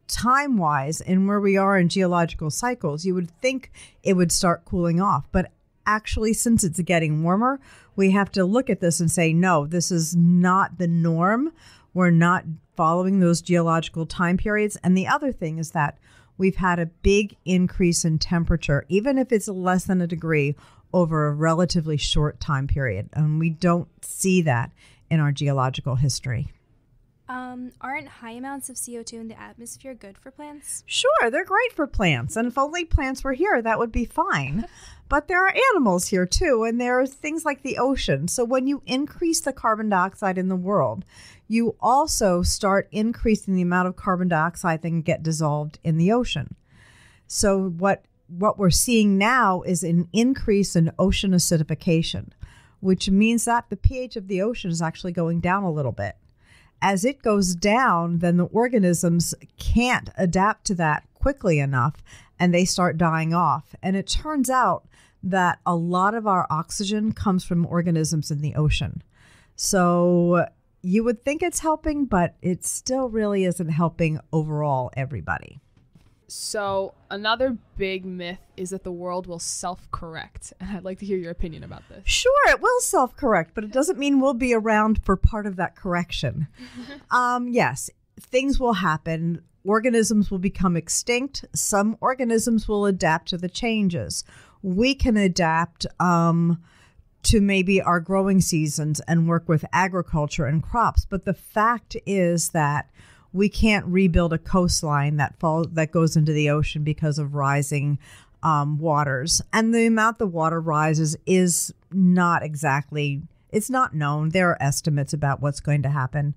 time 0.08 0.58
wise, 0.58 1.02
and 1.02 1.28
where 1.28 1.40
we 1.40 1.58
are 1.58 1.78
in 1.78 1.90
geological 1.90 2.50
cycles, 2.50 3.06
you 3.06 3.14
would 3.14 3.30
think 3.42 3.72
it 4.04 4.14
would 4.14 4.32
start 4.32 4.66
cooling 4.66 5.00
off. 5.02 5.28
But 5.32 5.52
actually, 5.86 6.34
since 6.34 6.64
it's 6.64 6.80
getting 6.82 7.24
warmer, 7.24 7.60
we 7.96 8.12
have 8.12 8.32
to 8.32 8.46
look 8.46 8.70
at 8.70 8.80
this 8.80 9.00
and 9.00 9.12
say, 9.12 9.34
no, 9.34 9.66
this 9.66 9.92
is 9.92 10.16
not 10.16 10.78
the 10.78 10.88
norm. 10.88 11.52
We're 11.94 12.12
not 12.12 12.46
following 12.76 13.20
those 13.20 13.42
geological 13.42 14.06
time 14.06 14.38
periods. 14.38 14.78
And 14.84 14.98
the 14.98 15.08
other 15.08 15.32
thing 15.32 15.58
is 15.58 15.72
that 15.72 15.98
we've 16.38 16.56
had 16.56 16.80
a 16.80 16.86
big 16.86 17.36
increase 17.46 18.06
in 18.06 18.20
temperature, 18.20 18.86
even 18.88 19.18
if 19.18 19.32
it's 19.32 19.48
less 19.48 19.84
than 19.84 20.02
a 20.02 20.08
degree, 20.08 20.56
over 20.94 21.28
a 21.28 21.34
relatively 21.34 21.98
short 21.98 22.40
time 22.40 22.68
period. 22.68 23.10
And 23.14 23.40
we 23.40 23.50
don't 23.50 23.90
see 24.04 24.42
that 24.44 24.72
in 25.10 25.20
our 25.20 25.32
geological 25.32 25.96
history. 25.96 26.52
Um, 27.30 27.74
aren't 27.80 28.08
high 28.08 28.32
amounts 28.32 28.70
of 28.70 28.76
CO2 28.76 29.14
in 29.14 29.28
the 29.28 29.40
atmosphere 29.40 29.94
good 29.94 30.18
for 30.18 30.32
plants? 30.32 30.84
Sure, 30.88 31.30
they're 31.30 31.46
great 31.46 31.72
for 31.74 31.86
plants. 31.86 32.36
And 32.36 32.48
if 32.48 32.58
only 32.58 32.86
plants 32.86 33.24
were 33.24 33.34
here, 33.34 33.62
that 33.62 33.78
would 33.78 33.92
be 33.92 34.06
fine. 34.06 34.66
But 35.10 35.28
there 35.28 35.44
are 35.44 35.56
animals 35.72 36.10
here 36.10 36.28
too, 36.28 36.66
and 36.66 36.80
there 36.80 37.00
are 37.00 37.08
things 37.08 37.44
like 37.44 37.64
the 37.64 37.80
ocean. 37.80 38.28
So 38.28 38.46
when 38.46 38.68
you 38.68 38.84
increase 38.86 39.42
the 39.42 39.52
carbon 39.52 39.90
dioxide 39.90 40.38
in 40.38 40.50
the 40.50 40.56
world, 40.56 41.04
you 41.48 41.76
also 41.80 42.44
start 42.44 42.88
increasing 42.92 43.56
the 43.56 43.64
amount 43.64 43.88
of 43.88 43.96
carbon 43.96 44.28
dioxide 44.28 44.84
that 44.84 44.88
can 44.88 45.02
get 45.02 45.24
dissolved 45.24 45.80
in 45.84 45.98
the 45.98 46.12
ocean. 46.12 46.56
So 47.26 47.70
what 47.70 48.06
what 48.28 48.60
we're 48.60 48.70
seeing 48.70 49.18
now 49.18 49.64
is 49.64 49.84
an 49.84 50.10
increase 50.14 50.76
in 50.76 50.92
ocean 51.00 51.32
acidification, 51.32 52.30
which 52.80 53.10
means 53.10 53.46
that 53.46 53.72
the 53.72 53.78
pH 53.78 54.16
of 54.16 54.28
the 54.28 54.44
ocean 54.44 54.70
is 54.70 54.80
actually 54.80 55.12
going 55.12 55.40
down 55.40 55.64
a 55.64 55.72
little 55.72 55.92
bit 55.92 56.18
as 56.82 57.06
it 57.06 57.22
goes 57.22 57.56
down, 57.56 58.20
then 58.20 58.38
the 58.38 58.46
organisms 58.46 59.34
can't 59.58 60.10
adapt 60.18 60.66
to 60.68 60.76
that 60.76 61.04
quickly 61.14 61.60
enough 61.60 62.04
and 62.40 62.54
they 62.54 62.66
start 62.66 62.98
dying 62.98 63.34
off. 63.34 63.76
And 63.84 63.96
it 63.96 64.08
turns 64.08 64.50
out 64.50 64.88
that 65.22 65.60
a 65.66 65.76
lot 65.76 66.14
of 66.14 66.26
our 66.26 66.48
oxygen 66.50 67.12
comes 67.12 67.44
from 67.44 67.66
organisms 67.66 68.32
in 68.32 68.42
the 68.42 68.56
ocean. 68.56 69.04
So 69.56 70.46
you 70.82 71.04
would 71.04 71.24
think 71.24 71.44
it's 71.44 71.60
helping, 71.60 72.06
but 72.06 72.36
it 72.42 72.66
still 72.66 73.10
really 73.10 73.44
isn't 73.44 73.70
helping 73.70 74.20
overall 74.32 74.92
everybody. 74.96 75.60
So 76.32 76.94
another 77.10 77.58
big 77.78 78.06
myth 78.06 78.40
is 78.56 78.70
that 78.70 78.84
the 78.84 78.92
world 78.92 79.28
will 79.28 79.40
self-correct, 79.40 80.54
and 80.60 80.78
I'd 80.78 80.84
like 80.84 81.00
to 81.00 81.06
hear 81.06 81.18
your 81.18 81.32
opinion 81.32 81.64
about 81.64 81.88
this. 81.90 82.04
Sure, 82.06 82.50
it 82.50 82.62
will 82.62 82.80
self 82.82 83.16
correct, 83.16 83.52
but 83.54 83.64
it 83.64 83.72
doesn't 83.72 84.00
mean 84.00 84.20
we'll 84.20 84.34
be 84.34 84.54
around 84.54 85.04
for 85.04 85.16
part 85.16 85.46
of 85.46 85.56
that 85.58 85.76
correction. 85.76 86.48
um, 87.12 87.48
yes, 87.48 87.90
things 88.20 88.60
will 88.60 88.74
happen. 88.74 89.42
Organisms 89.66 90.32
will 90.32 90.40
become 90.40 90.78
extinct. 90.78 91.46
Some 91.54 91.98
organisms 92.00 92.68
will 92.68 92.86
adapt 92.86 93.30
to 93.30 93.38
the 93.38 93.50
changes. 93.50 94.24
We 94.62 94.96
can 94.96 95.18
adapt 95.18 95.86
um, 96.00 96.62
to 97.24 97.42
maybe 97.42 97.82
our 97.82 98.00
growing 98.00 98.42
seasons 98.42 99.02
and 99.02 99.28
work 99.28 99.50
with 99.50 99.66
agriculture 99.74 100.46
and 100.46 100.64
crops. 100.64 101.06
But 101.06 101.26
the 101.26 101.34
fact 101.34 101.98
is 102.06 102.50
that 102.50 102.90
we 103.32 103.50
can't 103.50 103.86
rebuild 103.86 104.34
a 104.34 104.38
coastline 104.38 105.18
that 105.18 105.40
fall 105.40 105.66
that 105.66 105.92
goes 105.92 106.16
into 106.16 106.34
the 106.34 106.50
ocean 106.50 106.84
because 106.84 107.20
of 107.20 107.36
rising 107.36 108.00
um, 108.42 108.78
waters, 108.80 109.42
and 109.52 109.74
the 109.74 109.86
amount 109.86 110.18
the 110.18 110.28
water 110.28 110.60
rises 110.60 111.18
is 111.26 111.74
not 111.92 112.44
exactly. 112.44 113.22
It's 113.52 113.70
not 113.70 113.96
known. 113.96 114.30
There 114.30 114.50
are 114.50 114.62
estimates 114.62 115.14
about 115.14 115.42
what's 115.42 115.60
going 115.60 115.82
to 115.84 115.90
happen. 115.90 116.36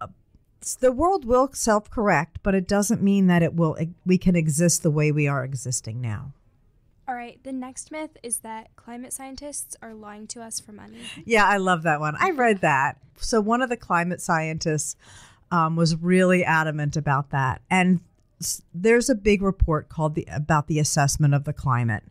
Uh, 0.00 0.08
The 0.80 0.90
world 0.90 1.24
will 1.24 1.50
self-correct, 1.52 2.38
but 2.42 2.54
it 2.54 2.66
doesn't 2.66 3.02
mean 3.02 3.26
that 3.26 3.42
it 3.42 3.54
will. 3.54 3.76
We 4.06 4.18
can 4.18 4.34
exist 4.34 4.82
the 4.82 4.90
way 4.90 5.12
we 5.12 5.28
are 5.28 5.44
existing 5.44 6.00
now. 6.00 6.32
All 7.06 7.14
right, 7.14 7.38
the 7.44 7.52
next 7.52 7.92
myth 7.92 8.16
is 8.22 8.38
that 8.38 8.74
climate 8.76 9.12
scientists 9.12 9.76
are 9.82 9.92
lying 9.92 10.26
to 10.28 10.40
us 10.40 10.58
for 10.58 10.72
money. 10.72 11.00
Yeah, 11.26 11.46
I 11.46 11.58
love 11.58 11.82
that 11.82 12.00
one. 12.00 12.16
I 12.18 12.30
read 12.30 12.62
that. 12.62 12.96
So 13.18 13.42
one 13.42 13.60
of 13.60 13.68
the 13.68 13.76
climate 13.76 14.22
scientists 14.22 14.96
um, 15.54 15.76
was 15.76 15.94
really 15.94 16.44
adamant 16.44 16.96
about 16.96 17.30
that, 17.30 17.62
and 17.70 18.00
there's 18.74 19.08
a 19.08 19.14
big 19.14 19.40
report 19.40 19.88
called 19.88 20.16
the 20.16 20.26
about 20.32 20.66
the 20.66 20.80
assessment 20.80 21.32
of 21.32 21.44
the 21.44 21.52
climate 21.52 22.02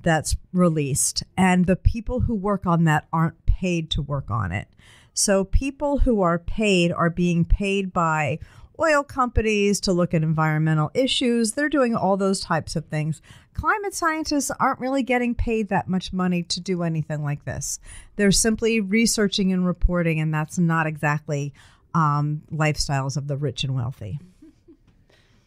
that's 0.00 0.36
released, 0.54 1.22
and 1.36 1.66
the 1.66 1.76
people 1.76 2.20
who 2.20 2.34
work 2.34 2.64
on 2.66 2.84
that 2.84 3.06
aren't 3.12 3.44
paid 3.44 3.90
to 3.90 4.00
work 4.00 4.30
on 4.30 4.52
it. 4.52 4.68
So 5.12 5.44
people 5.44 5.98
who 5.98 6.22
are 6.22 6.38
paid 6.38 6.90
are 6.90 7.10
being 7.10 7.44
paid 7.44 7.92
by 7.92 8.38
oil 8.80 9.02
companies 9.02 9.80
to 9.80 9.92
look 9.92 10.14
at 10.14 10.22
environmental 10.22 10.90
issues. 10.94 11.52
They're 11.52 11.68
doing 11.68 11.94
all 11.94 12.16
those 12.16 12.40
types 12.40 12.74
of 12.74 12.86
things. 12.86 13.20
Climate 13.52 13.92
scientists 13.92 14.50
aren't 14.58 14.80
really 14.80 15.02
getting 15.02 15.34
paid 15.34 15.68
that 15.68 15.88
much 15.88 16.12
money 16.12 16.42
to 16.44 16.60
do 16.60 16.84
anything 16.84 17.22
like 17.22 17.44
this. 17.44 17.80
They're 18.16 18.30
simply 18.30 18.80
researching 18.80 19.52
and 19.52 19.66
reporting, 19.66 20.20
and 20.20 20.32
that's 20.32 20.58
not 20.58 20.86
exactly 20.86 21.52
um, 21.98 22.42
lifestyles 22.52 23.16
of 23.16 23.26
the 23.26 23.36
rich 23.36 23.64
and 23.64 23.74
wealthy. 23.74 24.18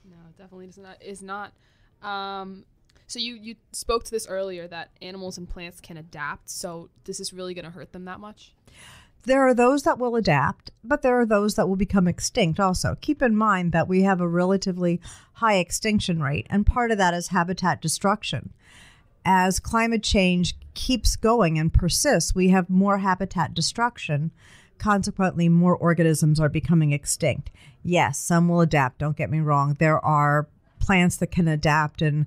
No, 0.03 0.17
it 0.29 0.37
definitely 0.37 0.67
is 0.67 0.77
not. 0.77 1.01
Is 1.01 1.21
not. 1.21 1.53
Um, 2.01 2.65
so 3.07 3.19
you 3.19 3.35
you 3.35 3.55
spoke 3.71 4.03
to 4.03 4.11
this 4.11 4.27
earlier 4.27 4.67
that 4.67 4.89
animals 5.01 5.37
and 5.37 5.49
plants 5.49 5.79
can 5.79 5.97
adapt. 5.97 6.49
So 6.49 6.89
this 7.05 7.19
is 7.19 7.31
really 7.31 7.53
going 7.53 7.65
to 7.65 7.71
hurt 7.71 7.93
them 7.93 8.05
that 8.05 8.19
much. 8.19 8.53
There 9.23 9.47
are 9.47 9.53
those 9.53 9.83
that 9.83 9.99
will 9.99 10.15
adapt, 10.15 10.71
but 10.83 11.03
there 11.03 11.19
are 11.19 11.25
those 11.25 11.55
that 11.55 11.69
will 11.69 11.75
become 11.75 12.07
extinct 12.07 12.59
also. 12.59 12.97
Keep 12.99 13.21
in 13.21 13.35
mind 13.35 13.71
that 13.71 13.87
we 13.87 14.01
have 14.01 14.19
a 14.19 14.27
relatively 14.27 14.99
high 15.33 15.57
extinction 15.57 16.21
rate, 16.21 16.47
and 16.49 16.65
part 16.65 16.91
of 16.91 16.97
that 16.97 17.13
is 17.13 17.27
habitat 17.27 17.81
destruction. 17.81 18.51
As 19.23 19.59
climate 19.59 20.01
change 20.03 20.55
keeps 20.73 21.15
going 21.15 21.59
and 21.59 21.71
persists, 21.71 22.33
we 22.33 22.49
have 22.49 22.69
more 22.69 22.97
habitat 22.97 23.53
destruction. 23.53 24.31
Consequently, 24.82 25.48
more 25.48 25.76
organisms 25.76 26.39
are 26.39 26.50
becoming 26.50 26.91
extinct. 26.91 27.52
Yes, 27.84 28.17
some 28.17 28.50
will 28.50 28.62
adapt, 28.62 28.98
don't 28.98 29.15
get 29.15 29.30
me 29.30 29.39
wrong. 29.39 29.76
There 29.78 30.04
are 30.04 30.48
plants 30.80 31.17
that 31.17 31.28
can 31.28 31.48
adapt 31.48 32.02
and 32.02 32.26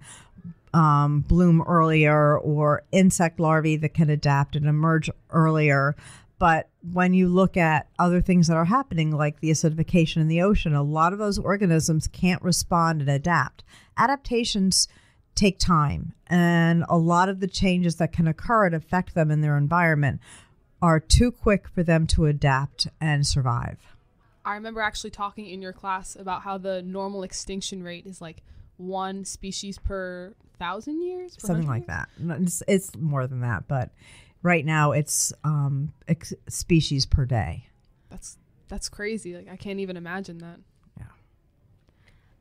um, 0.73 1.23
bloom 1.23 1.62
earlier 1.62 2.38
or 2.38 2.85
insect 2.93 3.40
larvae 3.40 3.75
that 3.79 3.93
can 3.93 4.09
adapt 4.09 4.55
and 4.55 4.67
emerge 4.67 5.11
earlier. 5.31 5.97
But 6.38 6.69
when 6.93 7.12
you 7.12 7.27
look 7.27 7.57
at 7.57 7.88
other 7.99 8.21
things 8.21 8.47
that 8.47 8.57
are 8.57 8.67
happening, 8.67 9.11
like 9.11 9.40
the 9.40 9.51
acidification 9.51 10.19
in 10.19 10.29
the 10.29 10.43
ocean, 10.43 10.77
a 10.77 10.83
lot 10.85 11.12
of 11.12 11.19
those 11.19 11.40
organisms 11.40 12.07
can't 12.07 12.40
respond 12.40 13.01
and 13.01 13.11
adapt. 13.11 13.64
Adaptations 13.97 14.87
take 15.35 15.59
time, 15.59 16.14
and 16.29 16.85
a 16.88 16.97
lot 16.97 17.29
of 17.29 17.40
the 17.40 17.49
changes 17.49 17.97
that 17.97 18.12
can 18.12 18.29
occur 18.29 18.67
and 18.67 18.77
affect 18.77 19.17
them 19.17 19.33
in 19.33 19.40
their 19.40 19.57
environment 19.57 20.21
are 20.85 21.01
too 21.01 21.33
quick 21.33 21.66
for 21.66 21.83
them 21.83 22.07
to 22.07 22.27
adapt 22.27 22.88
and 23.01 23.27
survive. 23.27 23.79
I 24.44 24.53
remember 24.53 24.83
actually 24.83 25.12
talking 25.12 25.47
in 25.47 25.62
your 25.62 25.73
class 25.73 26.14
about 26.14 26.42
how 26.42 26.59
the 26.59 26.83
normal 26.83 27.23
extinction 27.23 27.83
rate 27.83 28.05
is 28.05 28.20
like 28.20 28.42
one 28.77 29.25
species 29.25 29.79
per 29.79 30.35
thousand 30.59 31.01
years, 31.01 31.38
per 31.38 31.47
something 31.47 31.66
like 31.66 31.88
years? 31.88 32.07
that. 32.18 32.42
It's, 32.42 32.62
it's 32.68 32.94
more 32.97 33.27
than 33.27 33.40
that, 33.40 33.66
but 33.66 33.92
right 34.42 34.62
now 34.62 34.92
it's 34.92 35.33
um, 35.42 35.94
ex- 36.07 36.35
species 36.51 37.07
per 37.07 37.25
day. 37.25 37.66
That's 38.11 38.37
that's 38.68 38.90
crazy. 38.90 39.35
Like 39.35 39.49
I 39.51 39.57
can't 39.57 39.81
even 39.81 39.97
imagine 39.97 40.37
that. 40.38 40.59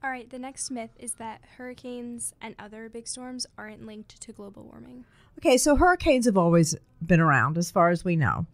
All 0.04 0.10
right, 0.10 0.30
the 0.30 0.40
next 0.40 0.70
myth 0.70 0.90
is 1.00 1.14
that 1.14 1.42
hurricanes 1.58 2.34
and 2.42 2.56
other 2.60 2.90
big 2.90 3.08
storms 3.08 3.48
aren't 3.58 3.86
linked 3.86 4.20
to 4.20 4.34
global 4.34 4.64
warming. 4.64 5.06
Okay, 5.40 5.58
so 5.58 5.78
hurricanes 5.78 6.26
have 6.26 6.38
always 6.38 6.76
been 7.02 7.22
around 7.22 7.58
as 7.58 7.72
far 7.72 7.90
as 7.90 8.04
we 8.04 8.18
know, 8.18 8.46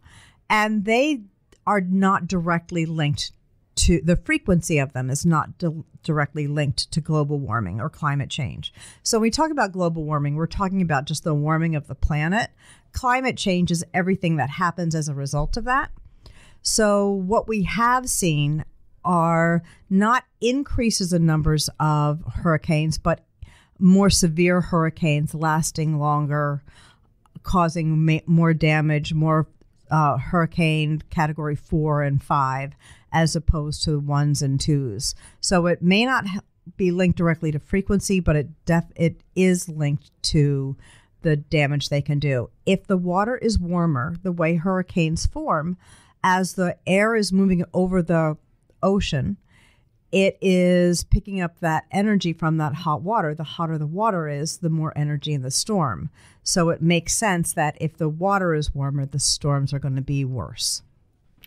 and 0.48 0.86
they 0.86 1.22
are 1.66 1.82
not 1.82 2.28
directly 2.28 2.86
linked 2.86 3.32
to 3.78 4.02
the 4.04 4.16
frequency 4.16 4.78
of 4.78 4.94
them 4.94 5.10
is 5.10 5.26
not 5.26 5.58
di- 5.58 5.84
directly 6.04 6.46
linked 6.46 6.92
to 6.92 7.02
global 7.02 7.40
warming 7.40 7.80
or 7.80 7.90
climate 7.90 8.30
change. 8.30 8.74
So 9.02 9.18
when 9.18 9.24
we 9.24 9.32
talk 9.32 9.52
about 9.52 9.72
global 9.72 10.04
warming, 10.04 10.36
we're 10.36 10.48
talking 10.48 10.82
about 10.82 11.06
just 11.06 11.24
the 11.24 11.34
warming 11.34 11.76
of 11.76 11.88
the 11.88 11.96
planet. 11.96 12.52
Climate 12.92 13.38
change 13.38 13.72
is 13.72 13.86
everything 13.94 14.36
that 14.36 14.50
happens 14.52 14.94
as 14.94 15.08
a 15.08 15.14
result 15.16 15.56
of 15.58 15.64
that. 15.64 15.92
So 16.62 17.10
what 17.10 17.48
we 17.48 17.64
have 17.64 18.10
seen 18.10 18.66
are 19.04 19.64
not 19.90 20.24
increases 20.42 21.14
in 21.14 21.26
numbers 21.26 21.70
of 21.80 22.24
hurricanes, 22.36 22.98
but 22.98 23.26
more 23.80 24.10
severe 24.10 24.62
hurricanes 24.62 25.34
lasting 25.34 25.98
longer, 25.98 26.64
causing 27.44 28.06
ma- 28.06 28.20
more 28.26 28.54
damage, 28.54 29.14
more 29.14 29.48
uh, 29.90 30.18
hurricane 30.18 31.02
category 31.10 31.56
four 31.56 32.04
and 32.04 32.22
five, 32.22 32.74
as 33.12 33.36
opposed 33.36 33.84
to 33.84 34.00
ones 34.00 34.42
and 34.42 34.60
twos. 34.60 35.16
So 35.40 35.66
it 35.68 35.82
may 35.82 36.06
not 36.06 36.26
be 36.78 36.92
linked 36.92 37.18
directly 37.18 37.52
to 37.52 37.60
frequency, 37.60 38.20
but 38.20 38.36
it 38.36 38.66
def- 38.66 38.92
it 38.96 39.22
is 39.36 39.68
linked 39.70 40.12
to 40.24 40.76
the 41.22 41.36
damage 41.36 41.90
they 41.90 42.02
can 42.02 42.20
do. 42.20 42.50
If 42.66 42.88
the 42.88 42.98
water 42.98 43.38
is 43.38 43.60
warmer, 43.60 44.16
the 44.24 44.32
way 44.32 44.56
hurricanes 44.56 45.26
form, 45.26 45.78
as 46.24 46.54
the 46.54 46.78
air 46.86 47.16
is 47.16 47.34
moving 47.34 47.64
over 47.74 48.02
the 48.02 48.38
ocean, 48.82 49.38
it 50.12 50.38
is 50.42 51.04
picking 51.04 51.40
up 51.40 51.60
that 51.60 51.86
energy 51.92 52.34
from 52.34 52.58
that 52.58 52.74
hot 52.74 53.02
water. 53.02 53.36
The 53.36 53.44
hotter 53.44 53.78
the 53.78 53.86
water 53.86 54.28
is, 54.28 54.58
the 54.58 54.70
more 54.70 54.92
energy 54.96 55.34
in 55.34 55.44
the 55.44 55.52
storm. 55.52 56.10
So 56.42 56.70
it 56.70 56.82
makes 56.82 57.14
sense 57.14 57.54
that 57.54 57.78
if 57.80 57.98
the 57.98 58.10
water 58.10 58.56
is 58.56 58.74
warmer, 58.74 59.06
the 59.06 59.20
storms 59.20 59.72
are 59.72 59.80
going 59.80 59.96
to 59.96 60.02
be 60.02 60.26
worse. 60.26 60.82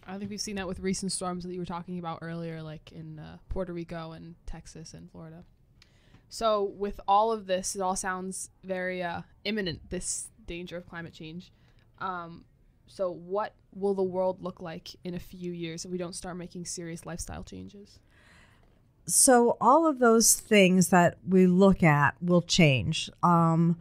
I 0.07 0.19
think 0.19 0.31
we've 0.31 0.41
seen 0.41 0.57
that 0.57 0.69
with 0.69 0.81
recent 0.81 1.13
storms 1.13 1.45
that 1.45 1.53
you 1.53 1.59
were 1.59 1.67
talking 1.67 1.99
about 1.99 2.19
earlier, 2.23 2.63
like 2.63 2.93
in 2.93 3.19
uh, 3.19 3.39
Puerto 3.49 3.73
Rico 3.73 4.13
and 4.13 4.35
Texas 4.47 4.95
and 4.95 5.11
Florida. 5.11 5.45
So, 6.29 6.63
with 6.63 6.99
all 7.07 7.31
of 7.31 7.47
this, 7.47 7.77
it 7.77 7.83
all 7.83 7.95
sounds 7.95 8.51
very 8.65 9.03
uh, 9.03 9.23
imminent. 9.45 9.91
This 9.91 10.29
danger 10.47 10.77
of 10.77 10.89
climate 10.89 11.13
change. 11.13 11.53
Um, 11.99 12.45
so, 12.87 13.11
what 13.11 13.55
will 13.75 13.95
the 13.95 14.03
world 14.03 14.43
look 14.43 14.61
like 14.61 14.91
in 15.05 15.15
a 15.15 15.19
few 15.19 15.53
years 15.53 15.85
if 15.85 15.91
we 15.91 15.99
don't 15.99 16.15
start 16.15 16.37
making 16.37 16.67
serious 16.67 17.07
lifestyle 17.07 17.43
changes? 17.43 17.99
so 19.07 19.57
all 19.61 19.87
of 19.87 19.99
those 19.99 20.35
things 20.35 20.89
that 20.89 21.19
we 21.27 21.47
look 21.47 21.83
at 21.83 22.15
will 22.21 22.43
change. 22.43 23.11
Um, 23.23 23.79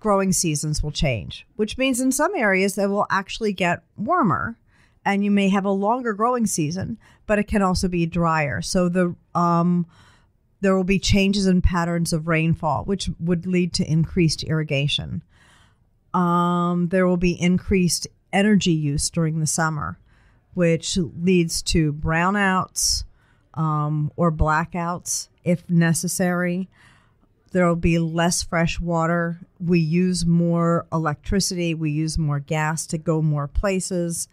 growing 0.00 0.32
seasons 0.32 0.82
will 0.82 0.92
change, 0.92 1.46
which 1.56 1.76
means 1.76 2.00
in 2.00 2.12
some 2.12 2.34
areas 2.36 2.74
they 2.74 2.86
will 2.86 3.06
actually 3.10 3.52
get 3.52 3.82
warmer, 3.96 4.56
and 5.04 5.24
you 5.24 5.30
may 5.30 5.48
have 5.48 5.64
a 5.64 5.70
longer 5.70 6.12
growing 6.12 6.46
season, 6.46 6.98
but 7.26 7.38
it 7.38 7.48
can 7.48 7.62
also 7.62 7.88
be 7.88 8.06
drier. 8.06 8.62
So 8.62 8.88
the 8.88 9.16
um, 9.34 9.86
there 10.60 10.76
will 10.76 10.84
be 10.84 10.98
changes 10.98 11.46
in 11.46 11.62
patterns 11.62 12.12
of 12.12 12.28
rainfall, 12.28 12.84
which 12.84 13.10
would 13.20 13.46
lead 13.46 13.72
to 13.74 13.90
increased 13.90 14.42
irrigation. 14.44 15.22
Um, 16.14 16.88
there 16.88 17.06
will 17.06 17.16
be 17.16 17.40
increased 17.40 18.06
energy 18.32 18.72
use 18.72 19.10
during 19.10 19.40
the 19.40 19.46
summer, 19.46 19.98
which 20.54 20.96
leads 20.96 21.62
to 21.62 21.92
brownouts 21.92 23.04
um, 23.54 24.10
or 24.16 24.32
blackouts 24.32 25.28
if 25.44 25.68
necessary. 25.68 26.68
There 27.52 27.66
will 27.66 27.76
be 27.76 27.98
less 27.98 28.42
fresh 28.42 28.78
water. 28.78 29.40
We 29.58 29.78
use 29.78 30.26
more 30.26 30.86
electricity. 30.92 31.74
We 31.74 31.90
use 31.90 32.18
more 32.18 32.40
gas 32.40 32.86
to 32.88 32.98
go 32.98 33.22
more 33.22 33.48
places. 33.48 34.28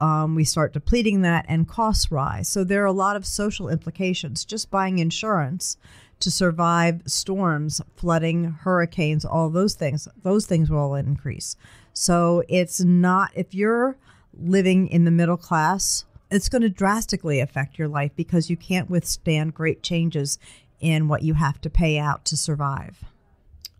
Um, 0.00 0.34
we 0.34 0.44
start 0.44 0.74
depleting 0.74 1.22
that, 1.22 1.46
and 1.48 1.66
costs 1.66 2.10
rise. 2.10 2.48
So 2.48 2.62
there 2.62 2.82
are 2.82 2.86
a 2.86 2.92
lot 2.92 3.16
of 3.16 3.24
social 3.24 3.70
implications. 3.70 4.44
Just 4.44 4.70
buying 4.70 4.98
insurance 4.98 5.78
to 6.20 6.30
survive 6.30 7.02
storms, 7.06 7.80
flooding, 7.96 8.44
hurricanes, 8.44 9.24
all 9.24 9.50
those 9.50 9.74
things, 9.74 10.08
those 10.22 10.46
things 10.46 10.70
will 10.70 10.78
all 10.78 10.94
increase. 10.94 11.56
So 11.92 12.42
it's 12.48 12.80
not, 12.80 13.30
if 13.34 13.54
you're 13.54 13.96
living 14.32 14.88
in 14.88 15.04
the 15.04 15.10
middle 15.10 15.36
class, 15.36 16.04
it's 16.30 16.48
going 16.48 16.62
to 16.62 16.70
drastically 16.70 17.40
affect 17.40 17.78
your 17.78 17.88
life 17.88 18.12
because 18.16 18.50
you 18.50 18.56
can't 18.56 18.90
withstand 18.90 19.54
great 19.54 19.82
changes 19.82 20.38
in 20.80 21.08
what 21.08 21.22
you 21.22 21.34
have 21.34 21.60
to 21.60 21.70
pay 21.70 21.98
out 21.98 22.24
to 22.26 22.36
survive. 22.36 23.04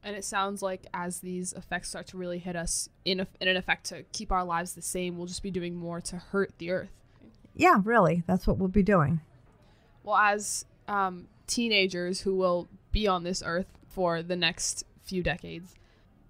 And 0.02 0.14
it 0.14 0.24
sounds 0.24 0.60
like 0.60 0.86
as 0.92 1.20
these 1.20 1.54
effects 1.54 1.88
start 1.88 2.06
to 2.08 2.18
really 2.18 2.38
hit 2.38 2.56
us, 2.56 2.88
in, 3.04 3.20
a, 3.20 3.26
in 3.40 3.48
an 3.48 3.56
effect 3.56 3.86
to 3.86 4.02
keep 4.12 4.30
our 4.30 4.44
lives 4.44 4.74
the 4.74 4.82
same, 4.82 5.16
we'll 5.16 5.26
just 5.26 5.42
be 5.42 5.50
doing 5.50 5.74
more 5.74 6.00
to 6.02 6.16
hurt 6.16 6.52
the 6.58 6.70
earth. 6.70 6.90
Yeah, 7.54 7.80
really. 7.82 8.22
That's 8.26 8.46
what 8.46 8.58
we'll 8.58 8.68
be 8.68 8.82
doing. 8.82 9.20
Well, 10.02 10.16
as 10.16 10.66
um, 10.86 11.26
teenagers 11.46 12.22
who 12.22 12.34
will 12.34 12.68
be 12.92 13.06
on 13.06 13.24
this 13.24 13.42
earth 13.44 13.66
for 13.88 14.22
the 14.22 14.36
next 14.36 14.84
few 15.02 15.22
decades, 15.22 15.74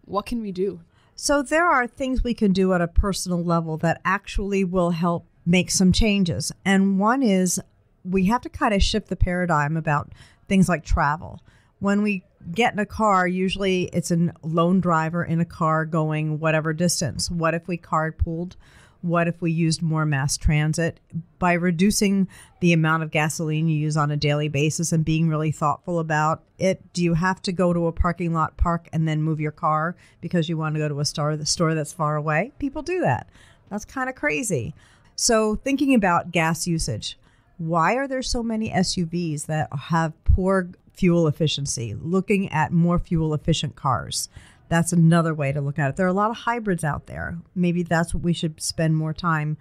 what 0.04 0.26
can 0.26 0.40
we 0.42 0.52
do? 0.52 0.80
So 1.16 1.42
there 1.42 1.66
are 1.66 1.86
things 1.86 2.24
we 2.24 2.34
can 2.34 2.52
do 2.52 2.72
at 2.72 2.80
a 2.80 2.88
personal 2.88 3.42
level 3.42 3.76
that 3.78 4.00
actually 4.04 4.64
will 4.64 4.90
help 4.90 5.26
make 5.46 5.70
some 5.70 5.92
changes. 5.92 6.52
And 6.64 6.98
one 6.98 7.22
is 7.22 7.60
we 8.04 8.26
have 8.26 8.42
to 8.42 8.48
kind 8.48 8.74
of 8.74 8.82
shift 8.82 9.08
the 9.08 9.16
paradigm 9.16 9.76
about 9.76 10.12
things 10.48 10.68
like 10.68 10.84
travel. 10.84 11.40
When 11.78 12.02
we 12.02 12.24
get 12.52 12.72
in 12.72 12.78
a 12.78 12.86
car, 12.86 13.26
usually 13.26 13.84
it's 13.92 14.10
a 14.10 14.32
lone 14.42 14.80
driver 14.80 15.24
in 15.24 15.40
a 15.40 15.44
car 15.44 15.84
going 15.84 16.40
whatever 16.40 16.72
distance. 16.72 17.30
What 17.30 17.54
if 17.54 17.68
we 17.68 17.78
carpooled? 17.78 18.56
What 19.04 19.28
if 19.28 19.42
we 19.42 19.52
used 19.52 19.82
more 19.82 20.06
mass 20.06 20.38
transit? 20.38 20.98
By 21.38 21.52
reducing 21.52 22.26
the 22.60 22.72
amount 22.72 23.02
of 23.02 23.10
gasoline 23.10 23.68
you 23.68 23.76
use 23.76 23.98
on 23.98 24.10
a 24.10 24.16
daily 24.16 24.48
basis 24.48 24.92
and 24.92 25.04
being 25.04 25.28
really 25.28 25.52
thoughtful 25.52 25.98
about 25.98 26.42
it, 26.58 26.90
do 26.94 27.04
you 27.04 27.12
have 27.12 27.42
to 27.42 27.52
go 27.52 27.74
to 27.74 27.86
a 27.86 27.92
parking 27.92 28.32
lot, 28.32 28.56
park, 28.56 28.88
and 28.94 29.06
then 29.06 29.20
move 29.20 29.40
your 29.40 29.52
car 29.52 29.94
because 30.22 30.48
you 30.48 30.56
want 30.56 30.74
to 30.74 30.78
go 30.78 30.88
to 30.88 31.00
a 31.00 31.04
store, 31.04 31.36
the 31.36 31.44
store 31.44 31.74
that's 31.74 31.92
far 31.92 32.16
away? 32.16 32.52
People 32.58 32.80
do 32.80 33.00
that. 33.00 33.28
That's 33.68 33.84
kind 33.84 34.08
of 34.08 34.14
crazy. 34.14 34.74
So, 35.16 35.54
thinking 35.56 35.94
about 35.94 36.32
gas 36.32 36.66
usage, 36.66 37.18
why 37.58 37.96
are 37.96 38.08
there 38.08 38.22
so 38.22 38.42
many 38.42 38.70
SUVs 38.70 39.44
that 39.44 39.68
have 39.70 40.14
poor 40.24 40.70
fuel 40.94 41.28
efficiency? 41.28 41.94
Looking 41.94 42.50
at 42.50 42.72
more 42.72 42.98
fuel 42.98 43.34
efficient 43.34 43.76
cars. 43.76 44.30
That's 44.68 44.92
another 44.92 45.34
way 45.34 45.52
to 45.52 45.60
look 45.60 45.78
at 45.78 45.90
it. 45.90 45.96
There 45.96 46.06
are 46.06 46.10
a 46.10 46.14
lot 46.14 46.30
of 46.30 46.38
hybrids 46.38 46.84
out 46.84 47.06
there. 47.06 47.38
Maybe 47.54 47.82
that's 47.82 48.14
what 48.14 48.22
we 48.22 48.32
should 48.32 48.60
spend 48.62 48.96
more 48.96 49.12
time 49.12 49.56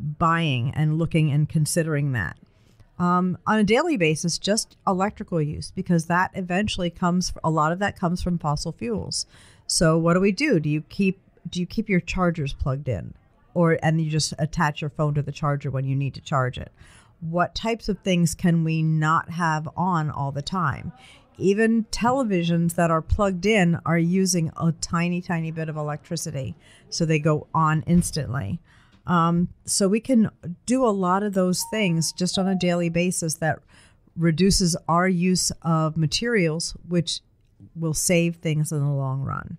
buying 0.00 0.72
and 0.74 0.98
looking 0.98 1.30
and 1.30 1.48
considering 1.48 2.12
that. 2.12 2.36
Um, 2.98 3.38
on 3.46 3.58
a 3.58 3.64
daily 3.64 3.96
basis, 3.96 4.38
just 4.38 4.76
electrical 4.86 5.40
use 5.40 5.70
because 5.70 6.06
that 6.06 6.32
eventually 6.34 6.90
comes. 6.90 7.32
A 7.44 7.50
lot 7.50 7.70
of 7.72 7.78
that 7.78 7.98
comes 7.98 8.22
from 8.22 8.38
fossil 8.38 8.72
fuels. 8.72 9.26
So 9.66 9.96
what 9.96 10.14
do 10.14 10.20
we 10.20 10.32
do? 10.32 10.58
Do 10.58 10.68
you 10.68 10.82
keep 10.82 11.20
do 11.48 11.60
you 11.60 11.66
keep 11.66 11.88
your 11.88 12.00
chargers 12.00 12.52
plugged 12.52 12.88
in, 12.88 13.14
or 13.54 13.78
and 13.82 14.00
you 14.00 14.10
just 14.10 14.34
attach 14.38 14.80
your 14.80 14.90
phone 14.90 15.14
to 15.14 15.22
the 15.22 15.32
charger 15.32 15.70
when 15.70 15.84
you 15.84 15.94
need 15.94 16.14
to 16.14 16.20
charge 16.20 16.58
it? 16.58 16.72
What 17.20 17.54
types 17.54 17.88
of 17.88 17.98
things 18.00 18.34
can 18.34 18.64
we 18.64 18.82
not 18.82 19.30
have 19.30 19.68
on 19.76 20.10
all 20.10 20.32
the 20.32 20.42
time? 20.42 20.92
Even 21.38 21.84
televisions 21.84 22.74
that 22.74 22.90
are 22.90 23.00
plugged 23.00 23.46
in 23.46 23.78
are 23.86 23.98
using 23.98 24.50
a 24.56 24.72
tiny, 24.72 25.22
tiny 25.22 25.50
bit 25.50 25.68
of 25.68 25.76
electricity, 25.76 26.56
so 26.90 27.04
they 27.04 27.18
go 27.18 27.46
on 27.54 27.82
instantly. 27.86 28.60
Um, 29.06 29.48
so 29.64 29.88
we 29.88 30.00
can 30.00 30.30
do 30.66 30.84
a 30.84 30.90
lot 30.90 31.22
of 31.22 31.32
those 31.32 31.64
things 31.70 32.12
just 32.12 32.38
on 32.38 32.46
a 32.46 32.54
daily 32.54 32.90
basis 32.90 33.34
that 33.36 33.60
reduces 34.16 34.76
our 34.88 35.08
use 35.08 35.50
of 35.62 35.96
materials, 35.96 36.76
which 36.86 37.20
will 37.74 37.94
save 37.94 38.36
things 38.36 38.72
in 38.72 38.80
the 38.80 38.90
long 38.90 39.22
run. 39.22 39.56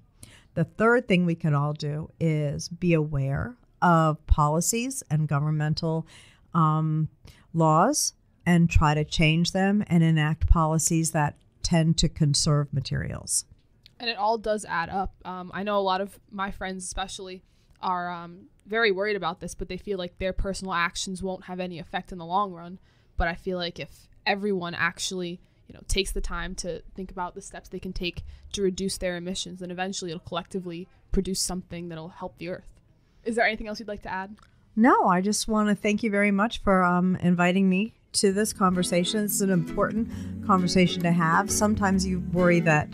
The 0.54 0.66
third 0.66 1.08
thing 1.08 1.26
we 1.26 1.36
can 1.36 1.56
all 1.56 1.74
do 1.74 2.12
is 2.20 2.70
be 2.70 2.94
aware 2.94 3.56
of 3.82 4.26
policies 4.28 5.04
and 5.10 5.28
governmental 5.28 6.06
um, 6.54 7.08
laws 7.54 8.14
and 8.46 8.70
try 8.70 8.94
to 8.94 9.06
change 9.06 9.52
them 9.52 9.84
and 9.88 10.04
enact 10.04 10.48
policies 10.48 11.12
that 11.12 11.38
tend 11.70 11.98
to 11.98 12.10
conserve 12.10 12.74
materials. 12.74 13.46
And 14.00 14.10
it 14.10 14.18
all 14.18 14.40
does 14.40 14.66
add 14.66 14.90
up. 14.90 15.14
Um, 15.24 15.52
I 15.54 15.62
know 15.62 15.78
a 15.78 15.82
lot 15.82 16.02
of 16.02 16.20
my 16.32 16.50
friends, 16.50 16.84
especially, 16.84 17.44
are 17.80 18.10
um, 18.12 18.48
very 18.66 18.92
worried 18.92 19.16
about 19.16 19.40
this, 19.40 19.54
but 19.54 19.70
they 19.70 19.78
feel 19.78 20.00
like 20.00 20.18
their 20.18 20.34
personal 20.34 20.74
actions 20.74 21.22
won't 21.22 21.46
have 21.46 21.60
any 21.60 21.78
effect 21.78 22.12
in 22.12 22.18
the 22.18 22.26
long 22.26 22.54
run. 22.54 22.80
But 23.18 23.28
I 23.28 23.36
feel 23.36 23.58
like 23.60 23.80
if 23.80 24.08
everyone 24.26 24.74
actually, 24.74 25.42
you 25.68 25.76
know, 25.76 25.82
takes 25.88 26.12
the 26.12 26.22
time 26.22 26.56
to 26.56 26.82
think 26.96 27.12
about 27.12 27.36
the 27.36 27.42
steps 27.42 27.70
they 27.70 27.80
can 27.80 27.94
take 27.94 28.24
to 28.54 28.64
reduce 28.64 28.98
their 28.98 29.16
emissions, 29.16 29.60
then 29.60 29.70
eventually 29.70 30.10
it'll 30.10 30.22
collectively 30.22 30.88
produce 31.12 31.42
something 31.42 31.90
that'll 31.90 32.10
help 32.10 32.38
the 32.38 32.50
earth. 32.50 32.80
Is 33.24 33.36
there 33.36 33.46
anything 33.46 33.68
else 33.68 33.80
you'd 33.80 33.88
like 33.88 34.04
to 34.04 34.12
add? 34.12 34.36
No, 34.76 35.08
I 35.08 35.22
just 35.22 35.48
want 35.48 35.70
to 35.70 35.76
thank 35.76 36.02
you 36.02 36.10
very 36.10 36.32
much 36.32 36.64
for 36.64 36.84
um, 36.84 37.16
inviting 37.18 37.70
me 37.70 37.99
to 38.14 38.32
this 38.32 38.54
conversation. 38.54 39.24
It's 39.24 39.42
an 39.42 39.50
important 39.50 40.10
conversation 40.46 41.02
to 41.04 41.12
have. 41.12 41.50
Sometimes 41.52 42.06
you 42.06 42.22
worry 42.32 42.60
that 42.62 42.90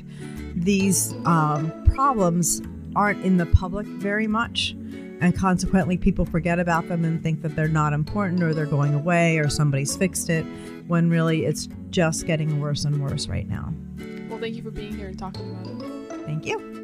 these 0.55 1.13
um, 1.25 1.71
problems 1.93 2.61
aren't 2.95 3.23
in 3.25 3.37
the 3.37 3.45
public 3.45 3.85
very 3.85 4.27
much, 4.27 4.75
and 5.21 5.35
consequently, 5.35 5.97
people 5.97 6.25
forget 6.25 6.59
about 6.59 6.87
them 6.89 7.05
and 7.05 7.23
think 7.23 7.41
that 7.41 7.55
they're 7.55 7.67
not 7.67 7.93
important 7.93 8.43
or 8.43 8.53
they're 8.53 8.65
going 8.65 8.93
away 8.93 9.37
or 9.37 9.49
somebody's 9.49 9.95
fixed 9.95 10.29
it, 10.29 10.43
when 10.87 11.09
really 11.09 11.45
it's 11.45 11.67
just 11.89 12.25
getting 12.25 12.59
worse 12.59 12.83
and 12.83 13.01
worse 13.01 13.27
right 13.27 13.47
now. 13.47 13.73
Well, 14.29 14.39
thank 14.39 14.55
you 14.55 14.63
for 14.63 14.71
being 14.71 14.95
here 14.95 15.07
and 15.07 15.17
talking 15.17 15.49
about 15.51 15.67
it. 15.67 16.25
Thank 16.25 16.45
you. 16.45 16.75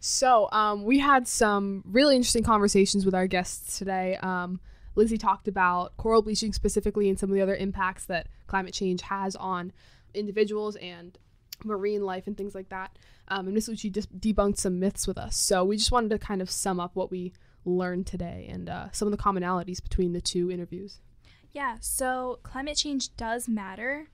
So, 0.00 0.48
um, 0.52 0.84
we 0.84 0.98
had 0.98 1.26
some 1.28 1.84
really 1.86 2.16
interesting 2.16 2.42
conversations 2.42 3.06
with 3.06 3.14
our 3.14 3.26
guests 3.26 3.78
today. 3.78 4.18
Um, 4.20 4.60
Lizzie 4.94 5.18
talked 5.18 5.48
about 5.48 5.96
coral 5.96 6.22
bleaching 6.22 6.52
specifically 6.52 7.08
and 7.08 7.18
some 7.18 7.30
of 7.30 7.34
the 7.34 7.42
other 7.42 7.56
impacts 7.56 8.04
that 8.06 8.28
climate 8.46 8.74
change 8.74 9.02
has 9.02 9.36
on 9.36 9.72
individuals 10.14 10.76
and 10.76 11.18
marine 11.64 12.02
life 12.02 12.26
and 12.26 12.36
things 12.36 12.54
like 12.54 12.68
that. 12.68 12.98
Um, 13.28 13.46
and 13.46 13.54
Miss 13.54 13.68
Lucci 13.68 13.90
just 13.90 14.18
debunked 14.18 14.58
some 14.58 14.78
myths 14.78 15.06
with 15.06 15.16
us. 15.16 15.36
So, 15.36 15.64
we 15.64 15.76
just 15.76 15.92
wanted 15.92 16.10
to 16.10 16.18
kind 16.18 16.42
of 16.42 16.50
sum 16.50 16.80
up 16.80 16.94
what 16.94 17.10
we 17.10 17.32
learned 17.64 18.06
today 18.06 18.48
and 18.50 18.68
uh, 18.68 18.90
some 18.92 19.06
of 19.06 19.12
the 19.12 19.22
commonalities 19.22 19.82
between 19.82 20.12
the 20.12 20.20
two 20.20 20.50
interviews. 20.50 21.00
Yeah, 21.52 21.76
so 21.80 22.40
climate 22.42 22.76
change 22.76 23.14
does 23.16 23.48
matter 23.48 24.08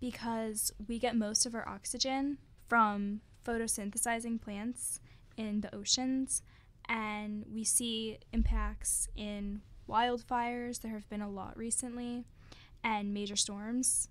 because 0.00 0.72
we 0.86 0.98
get 0.98 1.16
most 1.16 1.44
of 1.44 1.54
our 1.54 1.68
oxygen 1.68 2.38
from 2.68 3.20
photosynthesizing 3.44 4.40
plants 4.40 5.00
in 5.36 5.60
the 5.60 5.74
oceans, 5.74 6.42
and 6.88 7.44
we 7.52 7.64
see 7.64 8.18
impacts 8.32 9.08
in 9.16 9.62
wildfires. 9.88 10.80
There 10.80 10.92
have 10.92 11.08
been 11.08 11.22
a 11.22 11.30
lot 11.30 11.56
recently, 11.56 12.24
and 12.82 13.12
major 13.14 13.36
storms. 13.36 14.08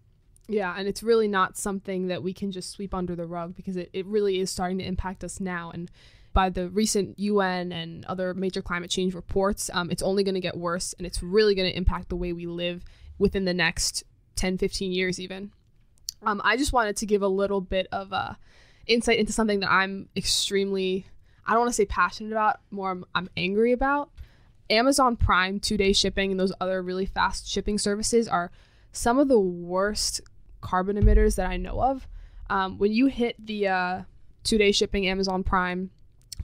Yeah, 0.47 0.75
and 0.77 0.87
it's 0.87 1.03
really 1.03 1.27
not 1.27 1.57
something 1.57 2.07
that 2.07 2.21
we 2.21 2.33
can 2.33 2.51
just 2.51 2.71
sweep 2.71 2.93
under 2.93 3.15
the 3.15 3.25
rug 3.25 3.55
because 3.55 3.77
it, 3.77 3.89
it 3.93 4.05
really 4.05 4.39
is 4.39 4.51
starting 4.51 4.77
to 4.79 4.83
impact 4.85 5.23
us 5.23 5.39
now. 5.39 5.71
And 5.71 5.89
by 6.33 6.49
the 6.49 6.67
recent 6.69 7.17
UN 7.17 7.71
and 7.71 8.05
other 8.05 8.33
major 8.33 8.61
climate 8.61 8.89
change 8.89 9.13
reports, 9.13 9.69
um, 9.73 9.89
it's 9.89 10.03
only 10.03 10.23
going 10.23 10.35
to 10.35 10.41
get 10.41 10.57
worse 10.57 10.93
and 10.97 11.07
it's 11.07 11.23
really 11.23 11.55
going 11.55 11.69
to 11.69 11.77
impact 11.77 12.09
the 12.09 12.15
way 12.15 12.33
we 12.33 12.45
live 12.45 12.83
within 13.17 13.45
the 13.45 13.53
next 13.53 14.03
10, 14.35 14.57
15 14.57 14.91
years, 14.91 15.19
even. 15.19 15.51
Um, 16.23 16.41
I 16.43 16.57
just 16.57 16.73
wanted 16.73 16.97
to 16.97 17.05
give 17.05 17.21
a 17.21 17.27
little 17.27 17.61
bit 17.61 17.87
of 17.91 18.11
uh, 18.11 18.33
insight 18.87 19.19
into 19.19 19.31
something 19.31 19.61
that 19.61 19.71
I'm 19.71 20.09
extremely, 20.15 21.05
I 21.45 21.51
don't 21.51 21.61
want 21.61 21.69
to 21.69 21.75
say 21.75 21.85
passionate 21.85 22.31
about, 22.31 22.59
more 22.71 22.91
I'm, 22.91 23.05
I'm 23.15 23.29
angry 23.37 23.71
about. 23.71 24.09
Amazon 24.69 25.15
Prime 25.15 25.59
two 25.59 25.77
day 25.77 25.93
shipping 25.93 26.31
and 26.31 26.39
those 26.39 26.53
other 26.59 26.81
really 26.81 27.05
fast 27.05 27.47
shipping 27.47 27.77
services 27.77 28.27
are 28.27 28.51
some 28.91 29.19
of 29.19 29.27
the 29.27 29.39
worst 29.39 30.21
carbon 30.61 30.97
emitters 30.97 31.35
that 31.35 31.49
I 31.49 31.57
know 31.57 31.81
of. 31.81 32.07
Um, 32.49 32.77
when 32.77 32.91
you 32.91 33.07
hit 33.07 33.35
the 33.43 33.67
uh, 33.67 34.01
two 34.43 34.57
day 34.57 34.71
shipping 34.71 35.07
Amazon 35.07 35.43
Prime 35.43 35.91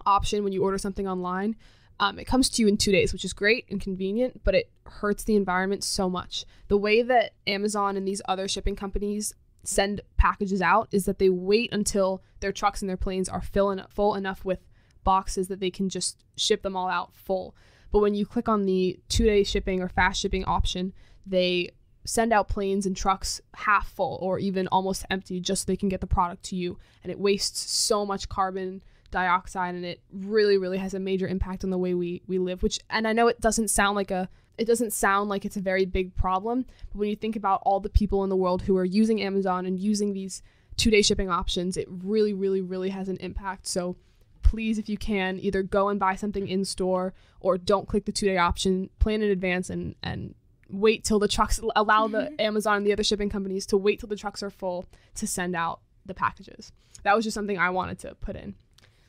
option 0.05 0.43
when 0.43 0.53
you 0.53 0.63
order 0.63 0.77
something 0.77 1.07
online, 1.07 1.55
um, 1.99 2.17
it 2.17 2.25
comes 2.25 2.49
to 2.51 2.61
you 2.61 2.67
in 2.67 2.77
two 2.77 2.91
days, 2.91 3.11
which 3.11 3.25
is 3.25 3.33
great 3.33 3.65
and 3.69 3.81
convenient, 3.81 4.43
but 4.43 4.55
it 4.55 4.71
hurts 4.85 5.23
the 5.23 5.35
environment 5.35 5.83
so 5.83 6.09
much. 6.09 6.45
The 6.67 6.77
way 6.77 7.01
that 7.01 7.33
Amazon 7.45 7.97
and 7.97 8.07
these 8.07 8.21
other 8.25 8.47
shipping 8.47 8.75
companies 8.75 9.33
send 9.63 10.01
packages 10.17 10.61
out 10.61 10.87
is 10.91 11.05
that 11.05 11.19
they 11.19 11.29
wait 11.29 11.73
until 11.73 12.23
their 12.39 12.53
trucks 12.53 12.81
and 12.81 12.89
their 12.89 12.97
planes 12.97 13.27
are 13.27 13.41
full, 13.41 13.71
en- 13.71 13.85
full 13.89 14.15
enough 14.15 14.45
with 14.45 14.59
boxes 15.03 15.49
that 15.49 15.59
they 15.59 15.69
can 15.69 15.89
just 15.89 16.23
ship 16.37 16.61
them 16.61 16.75
all 16.75 16.87
out 16.87 17.13
full. 17.13 17.53
But 17.91 17.99
when 17.99 18.13
you 18.13 18.25
click 18.25 18.47
on 18.47 18.65
the 18.65 18.99
two 19.09 19.25
day 19.25 19.43
shipping 19.43 19.81
or 19.81 19.89
fast 19.89 20.21
shipping 20.21 20.45
option, 20.45 20.93
they 21.25 21.71
send 22.05 22.33
out 22.33 22.47
planes 22.47 22.85
and 22.85 22.95
trucks 22.95 23.41
half 23.53 23.91
full 23.91 24.17
or 24.21 24.39
even 24.39 24.67
almost 24.67 25.05
empty 25.09 25.39
just 25.39 25.63
so 25.63 25.65
they 25.67 25.77
can 25.77 25.89
get 25.89 26.01
the 26.01 26.07
product 26.07 26.43
to 26.43 26.55
you. 26.55 26.77
And 27.03 27.11
it 27.11 27.19
wastes 27.19 27.71
so 27.71 28.05
much 28.05 28.29
carbon 28.29 28.81
dioxide 29.11 29.75
and 29.75 29.85
it 29.85 30.01
really, 30.11 30.57
really 30.57 30.77
has 30.77 30.93
a 30.93 30.99
major 30.99 31.27
impact 31.27 31.63
on 31.63 31.69
the 31.69 31.77
way 31.77 31.93
we, 31.93 32.21
we 32.27 32.39
live, 32.39 32.63
which, 32.63 32.79
and 32.89 33.07
I 33.07 33.13
know 33.13 33.27
it 33.27 33.41
doesn't 33.41 33.69
sound 33.69 33.95
like 33.95 34.11
a, 34.11 34.29
it 34.57 34.65
doesn't 34.65 34.93
sound 34.93 35.29
like 35.29 35.45
it's 35.45 35.57
a 35.57 35.61
very 35.61 35.85
big 35.85 36.15
problem, 36.15 36.65
but 36.91 36.99
when 36.99 37.09
you 37.09 37.15
think 37.15 37.35
about 37.35 37.61
all 37.63 37.79
the 37.79 37.89
people 37.89 38.23
in 38.23 38.29
the 38.29 38.35
world 38.35 38.63
who 38.63 38.77
are 38.77 38.85
using 38.85 39.21
Amazon 39.21 39.65
and 39.65 39.79
using 39.79 40.13
these 40.13 40.41
two 40.77 40.91
day 40.91 41.01
shipping 41.01 41.29
options, 41.29 41.77
it 41.77 41.87
really, 41.89 42.33
really, 42.33 42.61
really 42.61 42.89
has 42.89 43.09
an 43.09 43.17
impact. 43.17 43.67
So 43.67 43.95
please, 44.41 44.77
if 44.77 44.89
you 44.89 44.97
can, 44.97 45.39
either 45.39 45.63
go 45.63 45.89
and 45.89 45.99
buy 45.99 46.15
something 46.15 46.47
in 46.47 46.65
store 46.65 47.13
or 47.39 47.57
don't 47.57 47.87
click 47.87 48.05
the 48.05 48.11
two 48.11 48.25
day 48.25 48.37
option, 48.37 48.89
plan 48.99 49.21
in 49.21 49.29
advance 49.29 49.69
and, 49.69 49.95
and 50.03 50.35
wait 50.69 51.03
till 51.03 51.19
the 51.19 51.27
trucks 51.27 51.59
allow 51.75 52.07
the 52.07 52.19
mm-hmm. 52.19 52.35
Amazon 52.39 52.77
and 52.77 52.85
the 52.85 52.93
other 52.93 53.03
shipping 53.03 53.29
companies 53.29 53.65
to 53.67 53.77
wait 53.77 53.99
till 53.99 54.09
the 54.09 54.15
trucks 54.15 54.43
are 54.43 54.49
full 54.49 54.85
to 55.15 55.27
send 55.27 55.55
out 55.55 55.81
the 56.05 56.13
packages. 56.13 56.71
That 57.03 57.15
was 57.15 57.25
just 57.25 57.35
something 57.35 57.57
I 57.57 57.69
wanted 57.69 57.99
to 57.99 58.15
put 58.15 58.35
in. 58.35 58.55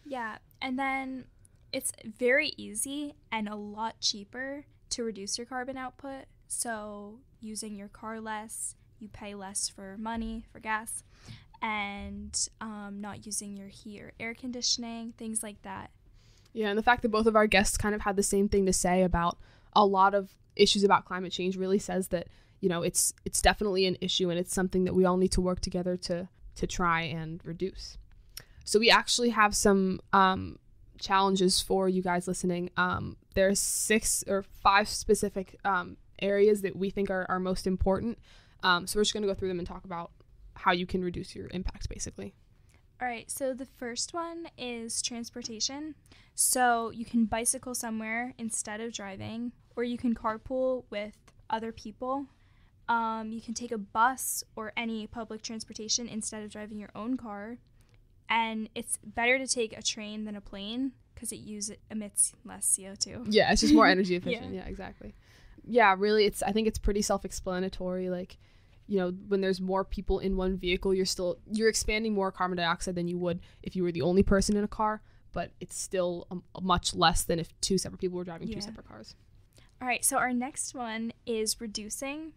Yeah, 0.05 0.39
and 0.61 0.79
then 0.79 1.25
it's 1.73 1.93
very 2.05 2.53
easy 2.57 3.15
and 3.31 3.49
a 3.49 3.55
lot 3.55 4.01
cheaper 4.01 4.65
to 4.91 5.05
reduce 5.05 5.39
your 5.39 5.47
carbon 5.47 5.77
output. 5.77 6.25
So, 6.49 7.21
using 7.41 7.77
your 7.77 7.89
car 7.89 8.21
less, 8.21 8.75
you 8.99 9.09
pay 9.09 9.35
less 9.35 9.69
for 9.69 9.97
money, 9.99 10.45
for 10.53 10.59
gas, 10.59 11.05
and 11.63 12.49
um, 12.61 12.99
not 13.01 13.27
using 13.27 13.57
your 13.57 13.69
heat 13.69 14.01
or 14.01 14.13
air 14.19 14.35
conditioning, 14.35 15.13
things 15.17 15.43
like 15.43 15.63
that. 15.63 15.91
Yeah, 16.53 16.69
and 16.69 16.79
the 16.79 16.83
fact 16.83 17.03
that 17.03 17.11
both 17.11 17.27
of 17.27 17.37
our 17.37 17.47
guests 17.47 17.77
kind 17.77 17.95
of 17.95 18.01
had 18.03 18.17
the 18.17 18.23
same 18.23 18.49
thing 18.49 18.67
to 18.67 18.73
say 18.73 19.03
about 19.03 19.39
a 19.73 19.85
lot 19.85 20.15
of 20.15 20.31
issues 20.57 20.83
about 20.83 21.05
climate 21.05 21.33
change 21.33 21.57
really 21.57 21.79
says 21.79 22.09
that 22.09 22.27
you 22.61 22.69
know 22.69 22.83
it's 22.83 23.15
it's 23.25 23.41
definitely 23.41 23.87
an 23.87 23.97
issue 24.01 24.31
and 24.31 24.39
it's 24.39 24.53
something 24.53 24.85
that 24.85 24.95
we 24.95 25.05
all 25.05 25.17
need 25.17 25.31
to 25.33 25.41
work 25.41 25.61
together 25.61 25.97
to 25.97 26.29
to 26.57 26.67
try 26.67 27.03
and 27.03 27.41
reduce. 27.45 27.97
So 28.65 28.79
we 28.79 28.91
actually 28.91 29.31
have 29.31 29.55
some 29.57 30.01
um, 30.13 30.59
challenges 30.99 31.61
for 31.61 31.89
you 31.89 32.03
guys 32.03 32.29
listening. 32.29 32.71
Um, 32.77 33.17
there's 33.35 33.59
six 33.59 34.23
or 34.29 34.43
five 34.43 34.89
specific 34.89 35.59
um, 35.65 35.97
areas 36.21 36.63
that 36.63 36.77
we 36.77 36.91
think 36.91 37.11
are, 37.11 37.27
are 37.29 37.41
most 37.41 37.67
important. 37.67 38.19
Um, 38.63 38.87
so 38.87 38.99
we're 38.99 39.05
just 39.05 39.15
going 39.15 39.23
to 39.23 39.29
go 39.29 39.35
through 39.35 39.49
them 39.49 39.59
and 39.59 39.67
talk 39.67 39.85
about 39.85 40.13
how 40.61 40.73
you 40.73 40.87
can 40.87 41.03
reduce 41.03 41.35
your 41.35 41.49
impacts, 41.53 41.87
basically. 41.87 42.35
All 43.01 43.09
right, 43.09 43.31
so 43.31 43.55
the 43.55 43.65
first 43.65 44.13
one 44.13 44.49
is 44.59 45.01
transportation. 45.01 45.95
So 46.35 46.91
you 46.91 47.05
can 47.05 47.25
bicycle 47.25 47.75
somewhere 47.75 48.35
instead 48.39 48.81
of 48.81 48.93
driving, 48.93 49.53
or 49.75 49.85
you 49.85 49.97
can 49.97 50.15
carpool 50.15 50.85
with 50.91 51.17
other 51.49 51.73
people. 51.73 52.27
Um, 52.89 53.31
you 53.33 53.41
can 53.41 53.55
take 53.55 53.73
a 53.73 53.79
bus 53.79 54.45
or 54.55 54.73
any 54.77 55.07
public 55.07 55.43
transportation 55.43 56.09
instead 56.09 56.43
of 56.43 56.51
driving 56.51 56.79
your 56.79 56.91
own 56.95 57.17
car. 57.17 57.57
And 58.29 58.69
it's 58.75 58.99
better 59.03 59.39
to 59.39 59.47
take 59.47 59.77
a 59.77 59.83
train 59.83 60.25
than 60.25 60.37
a 60.37 60.41
plane 60.41 60.93
because 61.15 61.33
it 61.33 61.37
uses 61.39 61.77
emits 61.91 62.33
less 62.45 62.77
CO2. 62.79 63.27
Yeah, 63.31 63.51
it's 63.51 63.63
just 63.63 63.75
more 63.75 63.87
energy 63.87 64.15
efficient. 64.17 64.55
yeah. 64.55 64.63
yeah, 64.63 64.69
exactly. 64.69 65.15
Yeah, 65.65 65.95
really, 65.97 66.25
it's. 66.27 66.43
I 66.43 66.53
think 66.53 66.69
it's 66.69 66.79
pretty 66.79 67.03
self-explanatory. 67.03 68.09
Like, 68.11 68.39
you 68.91 68.99
know, 68.99 69.13
when 69.29 69.41
there's 69.41 69.61
more 69.61 69.85
people 69.85 70.19
in 70.19 70.37
one 70.37 70.57
vehicle, 70.57 70.93
you're 70.93 71.07
still 71.07 71.39
you're 71.53 71.69
expanding 71.69 72.13
more 72.13 72.33
carbon 72.33 72.57
dioxide 72.57 72.97
than 72.97 73.07
you 73.07 73.19
would 73.19 73.39
if 73.63 73.77
you 73.77 73.85
were 73.85 73.93
the 73.93 74.03
only 74.03 74.25
person 74.25 74.57
in 74.57 74.65
a 74.65 74.69
car. 74.69 75.01
But 75.33 75.53
it's 75.61 75.79
still 75.79 76.27
um, 76.33 76.43
a, 76.57 76.61
much 76.61 76.93
less 76.93 77.23
than 77.23 77.39
if 77.39 77.49
two 77.61 77.79
separate 77.79 78.01
people 78.01 78.19
were 78.19 78.25
driving 78.25 78.49
Yeah. 78.49 78.57
two 78.57 78.63
separate 78.63 78.89
cars. 78.89 79.15
All 79.81 79.87
right, 79.87 80.05
so 80.05 80.17
our 80.17 80.33
next 80.33 80.75
one 80.75 81.13
is 81.25 81.61
reducing. 81.61 82.33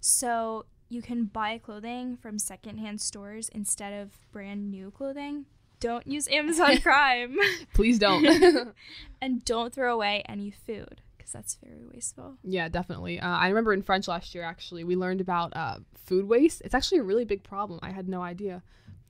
So 0.00 0.64
you 0.88 1.02
can 1.02 1.24
buy 1.24 1.58
clothing 1.58 2.16
from 2.16 2.38
secondhand 2.38 3.02
stores 3.02 3.50
instead 3.50 3.92
of 3.92 4.18
brand 4.32 4.70
new 4.70 4.90
clothing. 4.90 5.44
Don't 5.78 6.06
use 6.06 6.26
Amazon 6.28 6.78
Prime 6.82 7.36
Please 7.74 7.98
don't. 7.98 8.72
and 9.20 9.44
don't 9.44 9.74
throw 9.74 9.92
away 9.92 10.24
any 10.26 10.50
food 10.50 11.02
because 11.28 11.32
that's 11.32 11.58
very 11.62 11.84
wasteful. 11.92 12.36
Yeah, 12.42 12.68
definitely. 12.68 13.20
Uh, 13.20 13.28
I 13.28 13.48
remember 13.48 13.72
in 13.72 13.82
French 13.82 14.08
last 14.08 14.34
year, 14.34 14.44
actually, 14.44 14.84
we 14.84 14.96
learned 14.96 15.20
about 15.20 15.54
uh, 15.54 15.78
food 15.94 16.26
waste. 16.26 16.62
It's 16.64 16.74
actually 16.74 16.98
a 16.98 17.02
really 17.04 17.24
big 17.24 17.42
problem. 17.42 17.80
I 17.82 17.90
had 17.90 18.08
no 18.08 18.22
idea. 18.22 18.62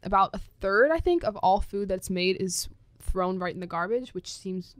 About 0.02 0.31
a 0.33 0.38
third, 0.61 0.90
I 0.90 1.00
think, 1.00 1.24
of 1.24 1.37
all 1.37 1.61
food 1.61 1.88
that's 1.88 2.11
made 2.11 2.37
is 2.40 2.68
thrown 3.00 3.38
right 3.38 3.54
in 3.54 3.61
the 3.61 3.66
garbage, 3.66 4.14
which 4.14 4.33
seems, 4.33 4.74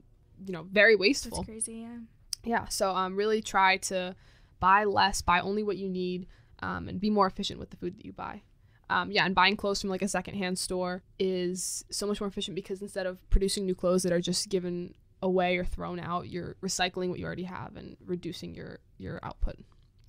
you 0.45 0.53
know, 0.53 0.67
very 0.71 0.97
wasteful. 0.97 1.39
That's 1.39 1.47
crazy. 1.47 1.75
Yeah. 1.75 1.99
Yeah. 2.45 2.69
So 2.69 2.95
um, 2.95 3.17
really 3.17 3.43
try 3.43 3.79
to 3.79 4.15
buy 4.61 4.85
less, 4.85 5.23
buy 5.23 5.41
only 5.41 5.63
what 5.63 5.77
you 5.77 5.89
need, 5.89 6.27
um, 6.61 6.89
and 6.89 7.01
be 7.01 7.11
more 7.11 7.27
efficient 7.27 7.59
with 7.61 7.71
the 7.71 7.77
food 7.77 7.97
that 7.97 8.05
you 8.05 8.13
buy. 8.13 8.43
Um, 8.91 9.11
yeah, 9.11 9.27
and 9.27 9.35
buying 9.35 9.57
clothes 9.57 9.83
from 9.83 9.91
like 9.91 10.01
a 10.01 10.09
secondhand 10.09 10.59
store 10.59 11.03
is 11.19 11.85
so 11.91 12.07
much 12.07 12.21
more 12.21 12.29
efficient 12.29 12.55
because 12.55 12.81
instead 12.81 13.05
of 13.05 13.29
producing 13.29 13.67
new 13.67 13.75
clothes 13.75 14.03
that 14.05 14.13
are 14.13 14.21
just 14.21 14.49
given 14.49 14.95
away 15.23 15.57
or 15.59 15.65
thrown 15.65 15.99
out, 15.99 16.29
you're 16.29 16.57
recycling 16.63 17.11
what 17.11 17.19
you 17.19 17.27
already 17.27 17.45
have 17.45 17.77
and 17.77 17.97
reducing 18.05 18.55
your 18.55 18.79
your 18.99 19.21
output. 19.23 19.57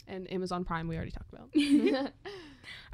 And 0.08 0.32
Amazon 0.32 0.66
Prime 0.66 0.88
we 0.88 0.96
already 0.96 1.12
talked 1.12 1.32
about. 1.32 1.50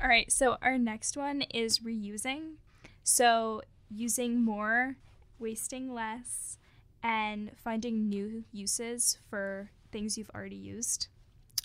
All 0.02 0.08
right, 0.08 0.32
so 0.32 0.58
our 0.62 0.78
next 0.78 1.16
one 1.16 1.42
is 1.44 1.80
reusing. 1.80 2.56
So 3.04 3.62
using 3.90 4.44
more, 4.44 4.98
wasting 5.40 5.94
less, 5.94 6.58
and 7.04 7.52
finding 7.56 8.10
new 8.10 8.44
uses 8.52 9.18
for 9.30 9.70
things 9.92 10.18
you've 10.18 10.32
already 10.34 10.56
used. 10.56 11.08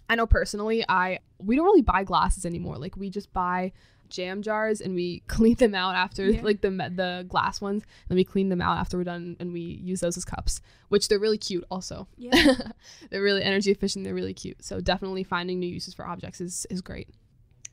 I 0.08 0.14
know 0.16 0.26
personally, 0.26 0.84
I 0.88 1.20
we 1.38 1.56
don't 1.56 1.64
really 1.64 1.82
buy 1.82 2.04
glasses 2.04 2.44
anymore. 2.44 2.76
Like 2.76 2.96
we 2.96 3.10
just 3.10 3.32
buy 3.32 3.72
jam 4.10 4.42
jars 4.42 4.80
and 4.80 4.94
we 4.94 5.20
clean 5.26 5.54
them 5.56 5.74
out 5.74 5.94
after 5.94 6.26
Yeah. 6.28 6.42
like 6.42 6.60
the 6.60 6.70
the 6.70 7.24
glass 7.28 7.60
ones. 7.60 7.84
Then 8.08 8.16
we 8.16 8.24
clean 8.24 8.48
them 8.48 8.60
out 8.60 8.76
after 8.78 8.98
we're 8.98 9.04
done 9.04 9.36
and 9.40 9.52
we 9.52 9.60
use 9.60 10.00
those 10.00 10.16
as 10.16 10.24
cups, 10.24 10.60
which 10.88 11.08
they're 11.08 11.18
really 11.18 11.38
cute 11.38 11.64
also. 11.70 12.06
Yeah. 12.16 12.32
they're 13.10 13.22
really 13.22 13.42
energy 13.42 13.70
efficient. 13.70 14.04
They're 14.04 14.14
really 14.14 14.34
cute. 14.34 14.64
So 14.64 14.80
definitely 14.80 15.24
finding 15.24 15.58
new 15.58 15.68
uses 15.68 15.94
for 15.94 16.06
objects 16.06 16.40
is 16.40 16.66
is 16.70 16.80
great. 16.82 17.08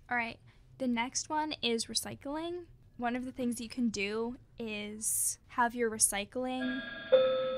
All 0.09 0.17
right. 0.17 0.39
The 0.77 0.87
next 0.87 1.29
one 1.29 1.53
is 1.61 1.87
recycling. 1.87 2.65
One 2.97 3.15
of 3.15 3.25
the 3.25 3.31
things 3.31 3.59
you 3.61 3.69
can 3.69 3.89
do 3.89 4.37
is 4.59 5.37
have 5.49 5.75
your 5.75 5.89
recycling 5.91 6.81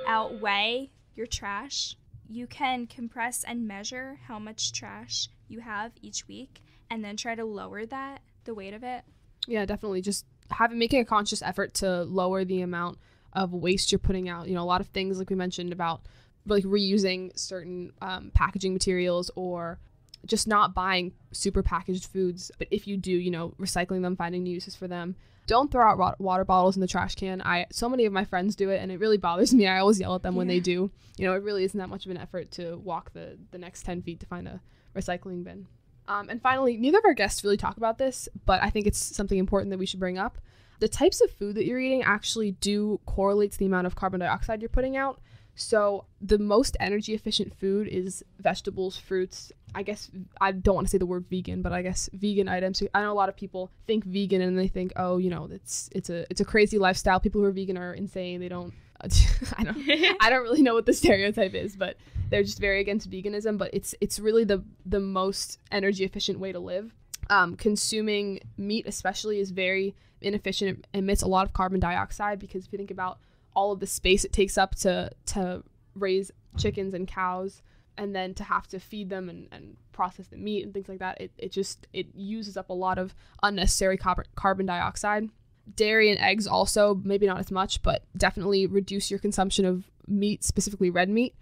outweigh 0.07 0.91
your 1.15 1.27
trash. 1.27 1.95
You 2.27 2.47
can 2.47 2.87
compress 2.87 3.43
and 3.43 3.67
measure 3.67 4.19
how 4.27 4.39
much 4.39 4.71
trash 4.71 5.29
you 5.47 5.61
have 5.61 5.91
each 6.01 6.27
week 6.27 6.61
and 6.89 7.03
then 7.03 7.17
try 7.17 7.35
to 7.35 7.45
lower 7.45 7.85
that, 7.85 8.21
the 8.49 8.55
weight 8.55 8.73
of 8.73 8.83
it. 8.83 9.03
Yeah, 9.47 9.65
definitely. 9.65 10.01
Just 10.01 10.25
having 10.51 10.79
making 10.79 10.99
a 10.99 11.05
conscious 11.05 11.41
effort 11.41 11.75
to 11.75 12.03
lower 12.03 12.43
the 12.43 12.61
amount 12.61 12.97
of 13.31 13.53
waste 13.53 13.91
you're 13.91 13.99
putting 13.99 14.27
out. 14.27 14.47
You 14.47 14.55
know, 14.55 14.63
a 14.63 14.65
lot 14.65 14.81
of 14.81 14.87
things 14.87 15.19
like 15.19 15.29
we 15.29 15.35
mentioned 15.35 15.71
about 15.71 16.01
like 16.45 16.63
reusing 16.63 17.37
certain 17.37 17.93
um, 18.01 18.31
packaging 18.33 18.73
materials 18.73 19.29
or 19.35 19.79
just 20.25 20.47
not 20.47 20.73
buying 20.73 21.13
super 21.31 21.61
packaged 21.61 22.07
foods. 22.07 22.51
But 22.57 22.67
if 22.71 22.87
you 22.87 22.97
do, 22.97 23.11
you 23.11 23.29
know, 23.29 23.53
recycling 23.59 24.01
them, 24.01 24.15
finding 24.15 24.43
new 24.43 24.53
uses 24.53 24.75
for 24.75 24.87
them. 24.87 25.15
Don't 25.45 25.71
throw 25.71 25.83
out 25.83 26.19
water 26.19 26.45
bottles 26.45 26.75
in 26.77 26.81
the 26.81 26.87
trash 26.87 27.15
can. 27.15 27.41
I 27.41 27.65
so 27.71 27.89
many 27.89 28.05
of 28.05 28.13
my 28.13 28.23
friends 28.23 28.55
do 28.55 28.69
it, 28.69 28.81
and 28.81 28.91
it 28.91 28.99
really 28.99 29.17
bothers 29.17 29.51
me. 29.53 29.67
I 29.67 29.79
always 29.79 29.99
yell 29.99 30.13
at 30.13 30.21
them 30.21 30.35
when 30.35 30.47
they 30.47 30.59
do. 30.59 30.91
You 31.17 31.25
know, 31.25 31.33
it 31.33 31.41
really 31.41 31.63
isn't 31.63 31.77
that 31.77 31.89
much 31.89 32.05
of 32.05 32.11
an 32.11 32.17
effort 32.17 32.51
to 32.51 32.77
walk 32.77 33.13
the 33.13 33.37
the 33.49 33.57
next 33.57 33.83
ten 33.83 34.03
feet 34.03 34.19
to 34.19 34.27
find 34.27 34.47
a 34.47 34.61
recycling 34.95 35.43
bin. 35.43 35.65
Um, 36.09 36.27
and 36.27 36.41
finally, 36.41 36.75
neither 36.75 36.97
of 36.97 37.05
our 37.05 37.13
guests 37.13 37.43
really 37.43 37.55
talk 37.55 37.77
about 37.77 37.99
this, 37.99 38.27
but 38.45 38.61
I 38.63 38.71
think 38.71 38.87
it's 38.87 38.97
something 38.97 39.37
important 39.37 39.69
that 39.69 39.77
we 39.77 39.85
should 39.85 39.99
bring 39.99 40.17
up. 40.17 40.39
The 40.79 40.87
types 40.87 41.21
of 41.21 41.29
food 41.29 41.55
that 41.55 41.65
you're 41.65 41.79
eating 41.79 42.03
actually 42.03 42.53
do 42.53 42.99
correlate 43.05 43.51
to 43.51 43.59
the 43.59 43.67
amount 43.67 43.85
of 43.85 43.95
carbon 43.95 44.19
dioxide 44.19 44.61
you're 44.61 44.69
putting 44.69 44.97
out. 44.97 45.21
So, 45.53 46.05
the 46.21 46.39
most 46.39 46.77
energy 46.79 47.13
efficient 47.13 47.53
food 47.53 47.87
is 47.87 48.23
vegetables, 48.39 48.97
fruits. 48.97 49.51
I 49.75 49.83
guess 49.83 50.09
I 50.41 50.53
don't 50.53 50.73
want 50.73 50.87
to 50.87 50.91
say 50.91 50.97
the 50.97 51.05
word 51.05 51.25
vegan, 51.29 51.61
but 51.61 51.73
I 51.73 51.81
guess 51.81 52.09
vegan 52.13 52.47
items. 52.47 52.81
I 52.93 53.01
know 53.01 53.11
a 53.11 53.13
lot 53.13 53.29
of 53.29 53.35
people 53.35 53.69
think 53.85 54.05
vegan 54.05 54.41
and 54.41 54.57
they 54.57 54.69
think, 54.69 54.93
oh, 54.95 55.17
you 55.17 55.29
know, 55.29 55.49
it's 55.51 55.89
it's 55.93 56.09
a 56.09 56.25
it's 56.29 56.41
a 56.41 56.45
crazy 56.45 56.79
lifestyle. 56.79 57.19
People 57.19 57.41
who 57.41 57.47
are 57.47 57.51
vegan 57.51 57.77
are 57.77 57.93
insane. 57.93 58.39
They 58.39 58.47
don't. 58.47 58.73
I 59.57 59.63
don't. 59.63 59.77
I 60.19 60.29
don't 60.29 60.43
really 60.43 60.61
know 60.61 60.73
what 60.73 60.85
the 60.85 60.93
stereotype 60.93 61.53
is, 61.53 61.75
but 61.75 61.97
they're 62.29 62.43
just 62.43 62.59
very 62.59 62.81
against 62.81 63.09
veganism. 63.09 63.57
But 63.57 63.73
it's 63.73 63.95
it's 64.01 64.19
really 64.19 64.43
the 64.43 64.63
the 64.85 64.99
most 64.99 65.59
energy 65.71 66.03
efficient 66.03 66.39
way 66.39 66.51
to 66.51 66.59
live. 66.59 66.93
Um, 67.29 67.55
consuming 67.55 68.39
meat, 68.57 68.85
especially, 68.87 69.39
is 69.39 69.51
very 69.51 69.95
inefficient. 70.21 70.85
It 70.93 70.97
emits 70.99 71.21
a 71.21 71.27
lot 71.27 71.45
of 71.45 71.53
carbon 71.53 71.79
dioxide 71.79 72.39
because 72.39 72.65
if 72.65 72.73
you 72.73 72.77
think 72.77 72.91
about 72.91 73.19
all 73.55 73.71
of 73.71 73.79
the 73.79 73.87
space 73.87 74.23
it 74.25 74.33
takes 74.33 74.57
up 74.57 74.75
to 74.75 75.11
to 75.27 75.63
raise 75.95 76.31
chickens 76.57 76.93
and 76.93 77.07
cows, 77.07 77.61
and 77.97 78.15
then 78.15 78.33
to 78.33 78.43
have 78.43 78.67
to 78.67 78.79
feed 78.79 79.09
them 79.09 79.29
and, 79.29 79.47
and 79.51 79.77
process 79.93 80.27
the 80.27 80.37
meat 80.37 80.63
and 80.63 80.73
things 80.73 80.89
like 80.89 80.99
that, 80.99 81.19
it, 81.21 81.31
it 81.37 81.51
just 81.51 81.87
it 81.93 82.07
uses 82.15 82.57
up 82.57 82.69
a 82.69 82.73
lot 82.73 82.97
of 82.97 83.15
unnecessary 83.43 83.97
carbon 83.97 84.25
carbon 84.35 84.65
dioxide 84.65 85.29
dairy 85.75 86.09
and 86.09 86.19
eggs 86.19 86.47
also 86.47 86.95
maybe 87.03 87.25
not 87.25 87.39
as 87.39 87.51
much 87.51 87.81
but 87.81 88.03
definitely 88.15 88.65
reduce 88.67 89.09
your 89.09 89.19
consumption 89.19 89.65
of 89.65 89.89
meat 90.07 90.43
specifically 90.43 90.89
red 90.89 91.09
meat. 91.09 91.35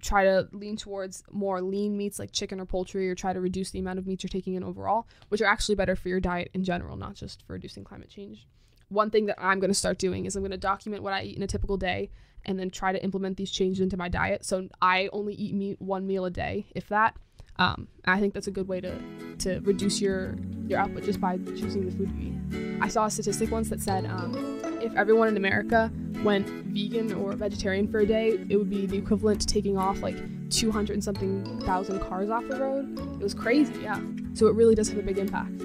Try 0.00 0.24
to 0.24 0.48
lean 0.52 0.76
towards 0.76 1.22
more 1.30 1.62
lean 1.62 1.96
meats 1.96 2.18
like 2.18 2.32
chicken 2.32 2.60
or 2.60 2.66
poultry 2.66 3.08
or 3.08 3.14
try 3.14 3.32
to 3.32 3.40
reduce 3.40 3.70
the 3.70 3.78
amount 3.78 4.00
of 4.00 4.06
meat 4.06 4.22
you're 4.22 4.28
taking 4.28 4.54
in 4.54 4.64
overall 4.64 5.06
which 5.28 5.40
are 5.40 5.46
actually 5.46 5.76
better 5.76 5.94
for 5.96 6.08
your 6.08 6.20
diet 6.20 6.50
in 6.54 6.64
general 6.64 6.96
not 6.96 7.14
just 7.14 7.42
for 7.46 7.52
reducing 7.52 7.84
climate 7.84 8.10
change. 8.10 8.46
One 8.88 9.10
thing 9.10 9.26
that 9.26 9.40
i'm 9.40 9.60
going 9.60 9.70
to 9.70 9.74
start 9.74 9.98
doing 9.98 10.26
is 10.26 10.36
i'm 10.36 10.42
going 10.42 10.50
to 10.50 10.56
document 10.56 11.02
what 11.02 11.12
i 11.12 11.22
eat 11.22 11.36
in 11.36 11.42
a 11.42 11.46
typical 11.46 11.76
day 11.76 12.10
and 12.44 12.58
then 12.58 12.70
try 12.70 12.90
to 12.90 13.02
implement 13.04 13.36
these 13.36 13.52
changes 13.52 13.80
into 13.80 13.96
my 13.96 14.08
diet. 14.08 14.44
So 14.44 14.68
i 14.80 15.08
only 15.12 15.34
eat 15.34 15.54
meat 15.54 15.80
one 15.80 16.06
meal 16.06 16.24
a 16.24 16.30
day 16.30 16.66
if 16.74 16.88
that 16.88 17.16
um, 17.56 17.88
I 18.04 18.18
think 18.20 18.34
that's 18.34 18.46
a 18.46 18.50
good 18.50 18.68
way 18.68 18.80
to 18.80 18.98
to 19.38 19.60
reduce 19.60 20.00
your 20.00 20.36
your 20.66 20.78
output 20.78 21.04
just 21.04 21.20
by 21.20 21.36
choosing 21.38 21.86
the 21.86 21.92
food 21.92 22.10
you 22.18 22.28
eat. 22.30 22.78
I 22.82 22.88
saw 22.88 23.06
a 23.06 23.10
statistic 23.10 23.50
once 23.50 23.68
that 23.70 23.80
said 23.80 24.06
um, 24.06 24.60
if 24.80 24.94
everyone 24.94 25.28
in 25.28 25.36
America 25.36 25.92
went 26.24 26.46
vegan 26.46 27.12
or 27.12 27.32
vegetarian 27.32 27.88
for 27.88 28.00
a 28.00 28.06
day, 28.06 28.38
it 28.48 28.56
would 28.56 28.70
be 28.70 28.86
the 28.86 28.96
equivalent 28.96 29.40
to 29.40 29.46
taking 29.46 29.76
off 29.76 30.00
like 30.02 30.16
200 30.50 30.94
and 30.94 31.04
something 31.04 31.60
thousand 31.60 32.00
cars 32.00 32.30
off 32.30 32.46
the 32.48 32.58
road. 32.58 32.98
It 33.20 33.22
was 33.22 33.34
crazy, 33.34 33.74
yeah. 33.82 34.00
So 34.34 34.46
it 34.46 34.54
really 34.54 34.74
does 34.74 34.88
have 34.88 34.98
a 34.98 35.02
big 35.02 35.18
impact. 35.18 35.58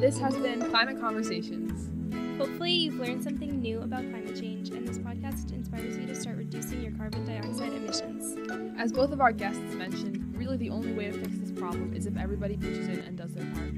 This 0.00 0.18
has 0.18 0.36
been 0.36 0.62
Climate 0.70 1.00
Conversations. 1.00 1.88
Hopefully, 2.38 2.72
you've 2.72 3.00
learned 3.00 3.24
something 3.24 3.60
new 3.60 3.80
about 3.80 4.00
climate 4.10 4.38
change, 4.38 4.68
and 4.68 4.86
this 4.86 4.98
podcast 4.98 5.52
inspires 5.52 5.96
you 5.96 6.06
to 6.06 6.14
start 6.14 6.36
carbon 6.96 7.24
dioxide 7.26 7.72
emissions. 7.72 8.36
As 8.78 8.92
both 8.92 9.12
of 9.12 9.20
our 9.20 9.32
guests 9.32 9.60
mentioned, 9.74 10.34
really 10.36 10.56
the 10.56 10.70
only 10.70 10.92
way 10.92 11.06
to 11.06 11.12
fix 11.12 11.36
this 11.38 11.52
problem 11.52 11.94
is 11.94 12.06
if 12.06 12.16
everybody 12.16 12.56
pitches 12.56 12.88
in 12.88 13.00
and 13.00 13.16
does 13.16 13.32
their 13.34 13.44
part. 13.54 13.72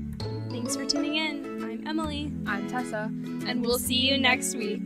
Thanks 0.50 0.76
for 0.76 0.85
tuning 0.85 1.16
in. 1.16 1.62
I'm 1.62 1.87
Emily, 1.87 2.33
I'm 2.46 2.68
Tessa, 2.68 3.11
and 3.46 3.62
we'll 3.64 3.78
see 3.78 3.96
you 3.96 4.18
next 4.18 4.54
week. 4.54 4.83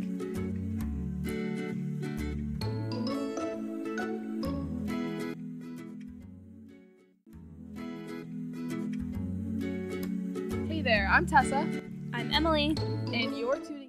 Hey 10.69 10.81
there, 10.83 11.09
I'm 11.11 11.27
Tessa, 11.27 11.69
I'm 12.13 12.33
Emily. 12.33 12.77
and 13.13 13.37
you're 13.37 13.57
tuning 13.57 13.82